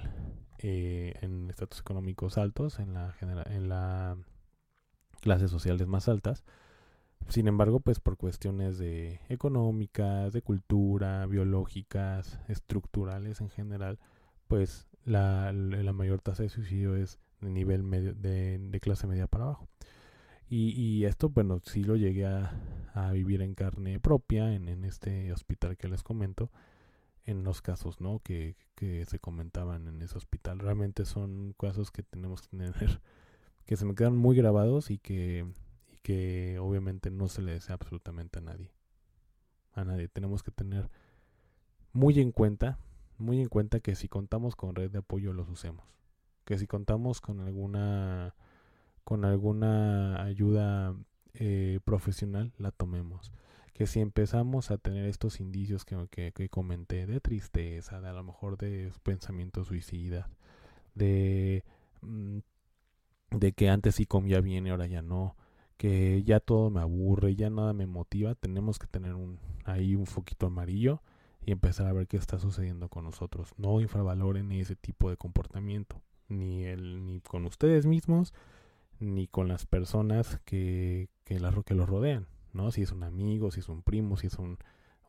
eh, 0.60 1.16
en 1.22 1.50
estatus 1.50 1.80
económicos 1.80 2.38
altos, 2.38 2.80
en 2.80 2.94
la 2.94 3.16
en 3.20 3.70
la 3.70 4.18
clases 5.24 5.50
sociales 5.50 5.88
más 5.88 6.10
altas. 6.10 6.44
Sin 7.30 7.48
embargo, 7.48 7.80
pues 7.80 8.02
por 8.02 8.18
cuestiones 8.18 8.78
de 8.78 9.22
económicas, 9.30 10.34
de 10.34 10.42
cultura, 10.42 11.26
biológicas, 11.26 12.40
estructurales 12.50 13.40
en 13.40 13.50
general, 13.50 13.98
pues 14.48 14.86
la, 15.06 15.54
la 15.54 15.94
mayor 15.94 16.22
tasa 16.22 16.44
de 16.44 16.50
suicidio 16.50 16.98
es 16.98 17.20
de 17.40 17.50
nivel 17.50 17.84
medio, 17.84 18.14
de, 18.14 18.60
de 18.60 18.80
clase 18.82 19.08
media 19.08 19.28
para 19.28 19.46
abajo. 19.46 19.70
Y, 20.50 20.72
y, 20.72 21.06
esto, 21.06 21.30
bueno, 21.30 21.62
sí 21.64 21.84
lo 21.84 21.96
llegué 21.96 22.26
a, 22.26 22.52
a 22.94 23.12
vivir 23.14 23.42
en 23.42 23.56
carne 23.56 24.00
propia 24.02 24.54
en, 24.54 24.68
en, 24.68 24.84
este 24.84 25.32
hospital 25.32 25.78
que 25.78 25.88
les 25.88 26.04
comento 26.04 26.52
en 27.24 27.44
los 27.44 27.62
casos 27.62 28.02
¿no? 28.02 28.20
que, 28.20 28.58
que 28.76 29.06
se 29.06 29.20
comentaban 29.20 29.88
en 29.88 30.02
ese 30.02 30.18
hospital. 30.18 30.60
Realmente 30.60 31.06
son 31.06 31.56
casos 31.58 31.90
que 31.90 32.04
tenemos 32.04 32.42
que 32.42 32.50
tener, 32.50 32.74
que 33.66 33.78
se 33.78 33.86
me 33.86 33.96
quedan 33.96 34.18
muy 34.18 34.36
grabados 34.36 34.92
y 34.92 34.98
que, 34.98 35.46
y 35.92 35.98
que 35.98 36.60
obviamente 36.60 37.12
no 37.12 37.28
se 37.30 37.42
le 37.42 37.54
desea 37.54 37.76
absolutamente 37.76 38.40
a 38.40 38.42
nadie. 38.42 38.72
A 39.74 39.84
nadie. 39.84 40.08
Tenemos 40.08 40.44
que 40.44 40.52
tener 40.52 40.90
muy 41.92 42.20
en 42.20 42.32
cuenta, 42.32 42.80
muy 43.18 43.42
en 43.42 43.50
cuenta 43.50 43.80
que 43.80 43.96
si 43.96 44.08
contamos 44.08 44.56
con 44.56 44.76
red 44.76 44.92
de 44.92 45.00
apoyo 45.00 45.34
los 45.34 45.50
usemos. 45.50 45.86
Que 46.46 46.58
si 46.58 46.68
contamos 46.68 47.22
con 47.22 47.40
alguna 47.40 48.36
con 49.04 49.26
alguna 49.26 50.24
ayuda 50.24 50.96
eh, 51.34 51.80
profesional 51.84 52.54
la 52.58 52.72
tomemos 52.72 53.34
que 53.74 53.88
si 53.88 54.00
empezamos 54.00 54.72
a 54.72 54.78
tener 54.78 55.06
estos 55.08 55.40
indicios 55.40 55.84
que, 55.84 56.32
que, 56.32 56.50
comenté 56.50 57.08
de 57.08 57.20
tristeza, 57.20 58.00
de 58.00 58.08
a 58.08 58.14
lo 58.14 58.24
mejor 58.24 58.58
de 58.58 58.92
pensamientos 59.02 59.68
suicidas, 59.68 60.28
de, 60.94 61.64
mm, 62.02 62.40
de 63.34 63.52
que 63.54 63.70
antes 63.70 63.96
sí 63.96 64.06
comía 64.06 64.42
bien 64.42 64.68
y 64.68 64.70
ahora 64.70 64.88
ya 64.88 65.02
no, 65.02 65.36
que 65.78 66.24
ya 66.24 66.40
todo 66.40 66.70
me 66.70 66.82
aburre, 66.82 67.36
ya 67.36 67.50
nada 67.50 67.74
me 67.74 67.88
motiva, 67.88 68.36
tenemos 68.36 68.80
que 68.80 68.88
tener 68.88 69.16
un, 69.16 69.40
ahí 69.66 69.96
un 69.96 70.06
foquito 70.06 70.48
amarillo 70.48 71.02
y 71.46 71.52
empezar 71.52 71.88
a 71.88 71.94
ver 71.94 72.08
qué 72.08 72.18
está 72.18 72.40
sucediendo 72.40 72.90
con 72.90 73.04
nosotros. 73.04 73.54
No 73.58 73.82
infravaloren 73.82 74.52
ese 74.52 74.76
tipo 74.76 75.10
de 75.10 75.18
comportamiento, 75.18 76.02
ni, 76.30 76.64
el, 76.66 77.06
ni 77.06 77.20
con 77.22 77.46
ustedes 77.46 77.86
mismos, 77.86 78.34
ni 79.00 79.28
con 79.28 79.48
las 79.48 79.66
personas 79.66 80.40
que, 80.46 81.10
que, 81.26 81.40
que 81.66 81.76
los 81.76 81.90
rodean. 81.90 82.28
¿no? 82.54 82.72
Si 82.72 82.82
es 82.84 82.92
un 82.92 83.04
amigo, 83.04 83.52
si 83.52 83.60
es 83.60 83.70
un 83.70 83.82
primo, 83.82 84.16
si 84.16 84.28
es 84.28 84.36
un, 84.36 84.58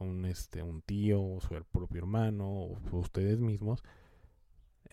un, 0.00 0.24
este, 0.24 0.62
un 0.62 0.82
tío, 0.82 1.22
o 1.22 1.40
su 1.40 1.48
propio 1.70 2.00
hermano, 2.00 2.48
o 2.48 2.78
ustedes 2.92 3.38
mismos, 3.38 3.84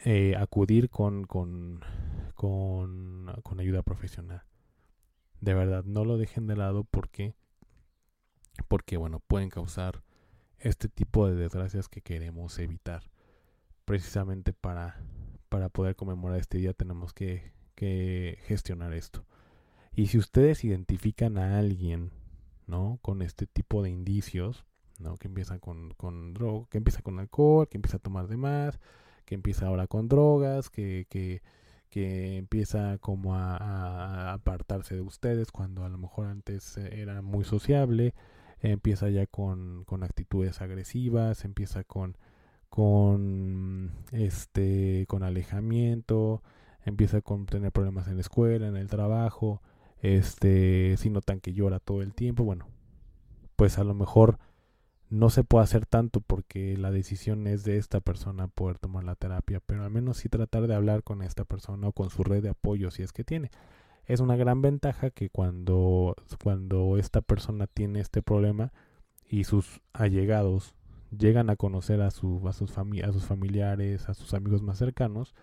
eh, 0.03 0.35
acudir 0.35 0.89
con, 0.89 1.25
con, 1.25 1.81
con, 2.35 3.59
ayuda 3.59 3.83
profesional. 3.83 4.43
De 5.39 5.53
verdad, 5.53 5.83
no 5.85 6.05
lo 6.05 6.17
dejen 6.17 6.47
de 6.47 6.55
lado 6.55 6.83
porque, 6.83 7.35
porque 8.67 8.97
bueno, 8.97 9.19
pueden 9.19 9.49
causar 9.49 10.03
este 10.59 10.89
tipo 10.89 11.27
de 11.27 11.35
desgracias 11.35 11.89
que 11.89 12.01
queremos 12.01 12.57
evitar. 12.59 13.09
Precisamente 13.85 14.53
para, 14.53 15.01
para 15.49 15.69
poder 15.69 15.95
conmemorar 15.95 16.39
este 16.39 16.59
día 16.59 16.73
tenemos 16.73 17.13
que, 17.13 17.53
que 17.75 18.39
gestionar 18.43 18.93
esto. 18.93 19.25
Y 19.93 20.07
si 20.07 20.17
ustedes 20.17 20.63
identifican 20.63 21.37
a 21.37 21.59
alguien 21.59 22.11
¿no? 22.71 22.99
Con 23.01 23.21
este 23.21 23.45
tipo 23.45 23.83
de 23.83 23.89
indicios, 23.89 24.65
¿no? 24.97 25.17
Que 25.17 25.27
empieza 25.27 25.59
con, 25.59 25.93
con 25.95 26.33
droga, 26.33 26.67
que 26.69 26.77
empieza 26.77 27.01
con 27.01 27.19
alcohol, 27.19 27.67
que 27.67 27.77
empieza 27.77 27.97
a 27.97 27.99
tomar 27.99 28.27
de 28.27 28.37
más, 28.37 28.79
que 29.25 29.35
empieza 29.35 29.67
ahora 29.67 29.87
con 29.87 30.07
drogas, 30.07 30.69
que, 30.69 31.05
que, 31.09 31.41
que 31.89 32.37
empieza 32.37 32.97
como 32.99 33.35
a, 33.35 34.33
apartarse 34.33 34.95
de 34.95 35.01
ustedes 35.01 35.51
cuando 35.51 35.85
a 35.85 35.89
lo 35.89 35.97
mejor 35.97 36.27
antes 36.27 36.77
era 36.77 37.21
muy 37.21 37.43
sociable, 37.43 38.13
empieza 38.61 39.09
ya 39.09 39.27
con, 39.27 39.83
con 39.85 40.03
actitudes 40.03 40.61
agresivas, 40.61 41.45
empieza 41.45 41.83
con, 41.83 42.17
con 42.69 43.91
este 44.11 45.05
con 45.07 45.23
alejamiento, 45.23 46.41
empieza 46.85 47.21
con 47.21 47.45
tener 47.45 47.71
problemas 47.71 48.07
en 48.07 48.15
la 48.15 48.21
escuela, 48.21 48.67
en 48.67 48.77
el 48.77 48.87
trabajo, 48.87 49.61
este 50.01 50.95
si 50.97 51.09
notan 51.09 51.41
que 51.41 51.53
llora 51.53 51.79
todo 51.79 52.01
el 52.01 52.13
tiempo, 52.13 52.43
bueno, 52.43 52.67
pues 53.55 53.77
a 53.77 53.83
lo 53.83 53.93
mejor 53.93 54.39
no 55.11 55.29
se 55.29 55.43
puede 55.43 55.65
hacer 55.65 55.85
tanto 55.85 56.21
porque 56.21 56.77
la 56.77 56.89
decisión 56.89 57.45
es 57.45 57.65
de 57.65 57.77
esta 57.77 57.99
persona 57.99 58.47
poder 58.47 58.79
tomar 58.79 59.03
la 59.03 59.15
terapia, 59.15 59.59
pero 59.65 59.83
al 59.83 59.91
menos 59.91 60.17
sí 60.17 60.29
tratar 60.29 60.67
de 60.67 60.73
hablar 60.73 61.03
con 61.03 61.21
esta 61.21 61.43
persona 61.43 61.89
o 61.89 61.91
con 61.91 62.09
su 62.09 62.23
red 62.23 62.41
de 62.41 62.49
apoyo 62.49 62.91
si 62.91 63.03
es 63.03 63.11
que 63.11 63.25
tiene. 63.25 63.51
Es 64.05 64.21
una 64.21 64.37
gran 64.37 64.61
ventaja 64.61 65.09
que 65.09 65.29
cuando, 65.29 66.15
cuando 66.41 66.97
esta 66.97 67.19
persona 67.19 67.67
tiene 67.67 67.99
este 67.99 68.21
problema 68.21 68.71
y 69.27 69.43
sus 69.43 69.81
allegados 69.91 70.75
llegan 71.15 71.49
a 71.49 71.57
conocer 71.57 72.01
a, 72.01 72.09
su, 72.09 72.47
a, 72.47 72.53
sus, 72.53 72.71
a 72.77 73.11
sus 73.11 73.25
familiares, 73.25 74.07
a 74.07 74.13
sus 74.13 74.33
amigos 74.33 74.61
más 74.61 74.77
cercanos, 74.77 75.35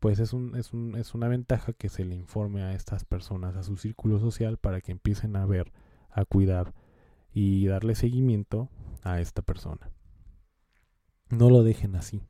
pues 0.00 0.18
es, 0.18 0.32
un, 0.32 0.56
es, 0.56 0.72
un, 0.72 0.96
es 0.96 1.14
una 1.14 1.28
ventaja 1.28 1.74
que 1.74 1.90
se 1.90 2.06
le 2.06 2.14
informe 2.14 2.62
a 2.62 2.72
estas 2.72 3.04
personas, 3.04 3.54
a 3.54 3.64
su 3.64 3.76
círculo 3.76 4.18
social, 4.18 4.56
para 4.56 4.80
que 4.80 4.92
empiecen 4.92 5.36
a 5.36 5.44
ver, 5.44 5.72
a 6.10 6.24
cuidar 6.24 6.72
y 7.34 7.66
darle 7.66 7.96
seguimiento 7.96 8.70
a 9.02 9.20
esta 9.20 9.42
persona. 9.42 9.90
No 11.28 11.50
lo 11.50 11.64
dejen 11.64 11.96
así. 11.96 12.22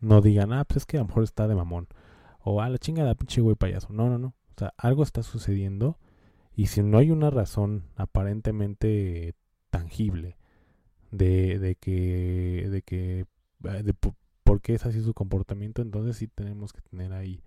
No 0.00 0.20
digan, 0.20 0.52
ah, 0.52 0.64
pues 0.64 0.78
es 0.78 0.86
que 0.86 0.96
a 0.96 1.00
lo 1.00 1.08
mejor 1.08 1.24
está 1.24 1.48
de 1.48 1.54
mamón. 1.54 1.88
O 2.40 2.60
a 2.60 2.66
ah, 2.66 2.70
la 2.70 2.78
chingada, 2.78 3.14
pinche 3.14 3.40
güey 3.40 3.56
payaso. 3.56 3.92
No, 3.92 4.08
no, 4.08 4.18
no. 4.18 4.28
O 4.28 4.58
sea, 4.58 4.72
algo 4.78 5.02
está 5.02 5.22
sucediendo. 5.22 5.98
Y 6.54 6.66
si 6.66 6.82
no 6.82 6.98
hay 6.98 7.10
una 7.10 7.30
razón 7.30 7.84
aparentemente 7.96 9.34
tangible 9.70 10.36
de, 11.10 11.58
de 11.58 11.76
que, 11.76 12.68
de 12.70 12.82
que, 12.82 13.26
de 13.60 13.94
por 14.44 14.60
qué 14.60 14.74
es 14.74 14.86
así 14.86 15.00
su 15.02 15.14
comportamiento, 15.14 15.82
entonces 15.82 16.16
sí 16.16 16.28
tenemos 16.28 16.72
que 16.72 16.82
tener 16.82 17.12
ahí 17.12 17.42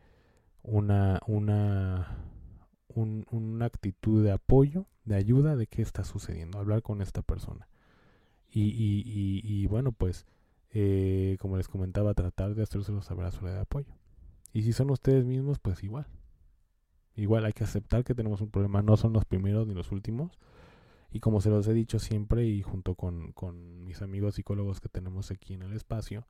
una, 0.64 1.20
una, 1.28 2.18
una 2.96 3.66
actitud 3.66 4.24
de 4.24 4.32
apoyo, 4.32 4.88
de 5.06 5.16
ayuda 5.16 5.56
de 5.56 5.68
qué 5.68 5.82
está 5.82 6.04
sucediendo, 6.04 6.60
hablar 6.60 6.82
con 6.82 7.02
esta 7.02 7.22
persona. 7.22 7.68
Y, 8.52 8.62
y, 8.64 9.42
y, 9.44 9.68
bueno, 9.68 9.92
pues, 9.92 10.26
eh, 10.72 11.38
como 11.40 11.58
les 11.58 11.68
comentaba, 11.68 12.14
tratar 12.14 12.56
de 12.56 12.64
hacérselo 12.64 13.02
saber 13.02 13.26
a 13.26 13.30
de 13.30 13.60
apoyo. 13.60 13.94
Y 14.54 14.64
si 14.64 14.72
son 14.74 14.90
ustedes 14.90 15.26
mismos, 15.26 15.60
pues 15.60 15.84
igual. 15.84 16.08
Igual 17.16 17.46
hay 17.46 17.54
que 17.54 17.64
aceptar 17.64 18.04
que 18.04 18.16
tenemos 18.16 18.42
un 18.42 18.50
problema, 18.50 18.82
no 18.82 18.98
son 18.98 19.14
los 19.14 19.26
primeros 19.26 19.68
ni 19.68 19.74
los 19.74 19.92
últimos. 19.92 20.40
Y 21.12 21.20
como 21.20 21.42
se 21.42 21.50
los 21.50 21.68
he 21.68 21.74
dicho 21.74 22.00
siempre 22.00 22.46
y 22.46 22.62
junto 22.62 22.96
con, 22.96 23.32
con 23.32 23.84
mis 23.84 24.02
amigos 24.02 24.36
psicólogos 24.36 24.82
que 24.82 24.90
tenemos 24.90 25.32
aquí 25.32 25.54
en 25.54 25.62
el 25.62 25.74
espacio, 25.74 26.28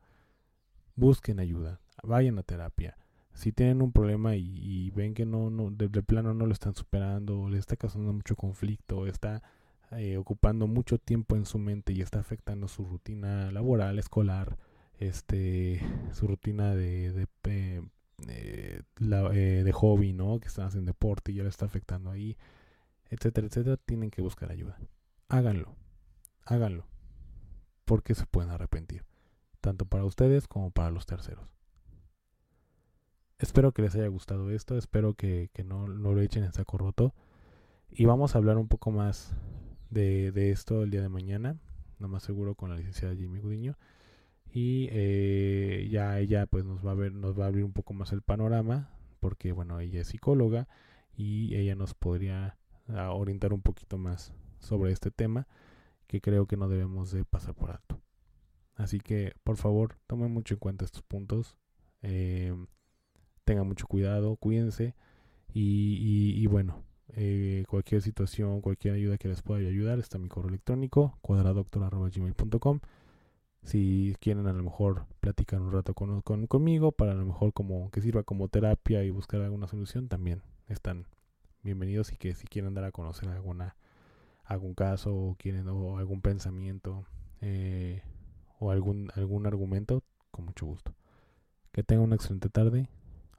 busquen 0.95 1.39
ayuda, 1.39 1.79
vayan 2.03 2.37
a 2.37 2.43
terapia. 2.43 2.97
Si 3.35 3.51
tienen 3.51 3.81
un 3.81 3.91
problema 3.91 4.37
y, 4.37 4.91
ven 4.91 5.13
que 5.13 5.25
no, 5.25 5.49
no 5.49 5.69
de, 5.69 5.89
plano 6.01 6.33
no 6.33 6.45
lo 6.45 6.53
están 6.53 6.73
superando, 6.73 7.41
o 7.41 7.49
le 7.49 7.59
está 7.59 7.75
causando 7.75 8.13
mucho 8.13 8.37
conflicto, 8.37 9.07
está 9.07 9.43
eh, 9.91 10.15
ocupando 10.15 10.67
mucho 10.67 10.97
tiempo 10.99 11.35
en 11.35 11.45
su 11.45 11.59
mente 11.59 11.91
y 11.91 12.01
está 12.01 12.19
afectando 12.19 12.69
su 12.69 12.85
rutina 12.85 13.51
laboral, 13.51 13.99
escolar, 13.99 14.57
este, 14.99 15.81
su 16.13 16.27
rutina 16.27 16.73
de, 16.75 17.11
de, 17.11 17.27
eh, 18.29 18.81
eh, 19.01 19.61
de 19.65 19.71
hobby, 19.73 20.13
¿no? 20.13 20.39
Que 20.39 20.47
están 20.47 20.67
haciendo 20.67 20.91
deporte 20.91 21.33
y 21.33 21.35
ya 21.35 21.43
le 21.43 21.49
está 21.49 21.65
afectando 21.65 22.11
ahí, 22.11 22.37
etcétera, 23.09 23.47
etcétera, 23.47 23.75
tienen 23.75 24.11
que 24.11 24.21
buscar 24.21 24.49
ayuda. 24.49 24.77
Háganlo, 25.27 25.75
háganlo, 26.45 26.87
porque 27.83 28.15
se 28.15 28.25
pueden 28.27 28.51
arrepentir, 28.51 29.03
tanto 29.59 29.85
para 29.85 30.05
ustedes 30.05 30.47
como 30.47 30.71
para 30.71 30.89
los 30.89 31.05
terceros. 31.05 31.54
Espero 33.37 33.73
que 33.73 33.81
les 33.81 33.93
haya 33.95 34.07
gustado 34.07 34.49
esto, 34.49 34.77
espero 34.77 35.13
que, 35.13 35.49
que 35.53 35.63
no, 35.65 35.87
lo 35.87 36.19
echen 36.21 36.43
en 36.43 36.53
saco 36.53 36.77
roto. 36.77 37.13
Y 37.91 38.05
vamos 38.05 38.35
a 38.35 38.37
hablar 38.37 38.57
un 38.57 38.67
poco 38.67 38.91
más 38.91 39.35
de, 39.89 40.31
de 40.31 40.51
esto 40.51 40.83
el 40.83 40.89
día 40.89 41.01
de 41.01 41.09
mañana, 41.09 41.57
no 41.99 42.07
más 42.07 42.23
seguro 42.23 42.55
con 42.55 42.69
la 42.69 42.77
licenciada 42.77 43.15
Jimmy 43.15 43.39
Gudiño. 43.39 43.77
Y 44.53 44.87
eh, 44.91 45.89
ya 45.91 46.17
ella 46.19 46.45
pues 46.45 46.63
nos 46.63 46.85
va 46.85 46.91
a 46.91 46.95
ver, 46.95 47.13
nos 47.13 47.37
va 47.37 47.43
a 47.43 47.47
abrir 47.47 47.65
un 47.65 47.73
poco 47.73 47.93
más 47.93 48.13
el 48.13 48.21
panorama, 48.21 48.89
porque 49.19 49.51
bueno, 49.51 49.81
ella 49.81 49.99
es 49.99 50.07
psicóloga 50.07 50.69
y 51.13 51.55
ella 51.55 51.75
nos 51.75 51.93
podría 51.93 52.57
ah, 52.87 53.11
orientar 53.11 53.51
un 53.51 53.61
poquito 53.61 53.97
más 53.97 54.33
sobre 54.59 54.93
este 54.93 55.11
tema 55.11 55.47
que 56.07 56.21
creo 56.21 56.45
que 56.47 56.55
no 56.55 56.69
debemos 56.69 57.11
de 57.11 57.25
pasar 57.25 57.53
por 57.53 57.71
alto. 57.71 57.99
Así 58.75 58.99
que 58.99 59.33
por 59.43 59.57
favor 59.57 59.97
tomen 60.07 60.31
mucho 60.31 60.53
en 60.53 60.59
cuenta 60.59 60.85
estos 60.85 61.01
puntos, 61.01 61.57
eh, 62.01 62.53
tengan 63.45 63.67
mucho 63.67 63.87
cuidado, 63.87 64.35
cuídense 64.35 64.95
y, 65.53 66.33
y 66.35 66.47
bueno, 66.47 66.83
eh, 67.17 67.63
cualquier 67.69 68.01
situación, 68.01 68.61
cualquier 68.61 68.95
ayuda 68.95 69.17
que 69.17 69.27
les 69.27 69.41
pueda 69.41 69.67
ayudar, 69.67 69.99
está 69.99 70.17
mi 70.17 70.27
correo 70.27 70.49
electrónico, 70.49 71.17
cuadradoctor.gmail.com. 71.21 72.79
Si 73.63 74.15
quieren 74.19 74.47
a 74.47 74.53
lo 74.53 74.63
mejor 74.63 75.05
platicar 75.21 75.61
un 75.61 75.71
rato 75.71 75.93
con, 75.93 76.21
conmigo, 76.21 76.91
para 76.91 77.13
a 77.13 77.15
lo 77.15 77.25
mejor 77.25 77.53
como 77.53 77.89
que 77.89 78.01
sirva 78.01 78.23
como 78.23 78.47
terapia 78.47 79.03
y 79.03 79.09
buscar 79.09 79.41
alguna 79.41 79.67
solución, 79.67 80.07
también 80.07 80.41
están 80.67 81.07
bienvenidos 81.63 82.11
y 82.11 82.17
que 82.17 82.35
si 82.35 82.47
quieren 82.47 82.73
dar 82.75 82.83
a 82.83 82.91
conocer 82.91 83.29
alguna 83.29 83.75
algún 84.43 84.75
caso 84.75 85.15
o 85.15 85.35
quieren 85.39 85.67
algún 85.67 86.21
pensamiento 86.21 87.07
eh, 87.41 88.03
o 88.59 88.69
algún 88.69 89.11
algún 89.15 89.47
argumento, 89.47 90.03
con 90.31 90.45
mucho 90.45 90.65
gusto. 90.65 90.93
Que 91.71 91.83
tengan 91.83 92.05
una 92.05 92.15
excelente 92.15 92.49
tarde. 92.49 92.87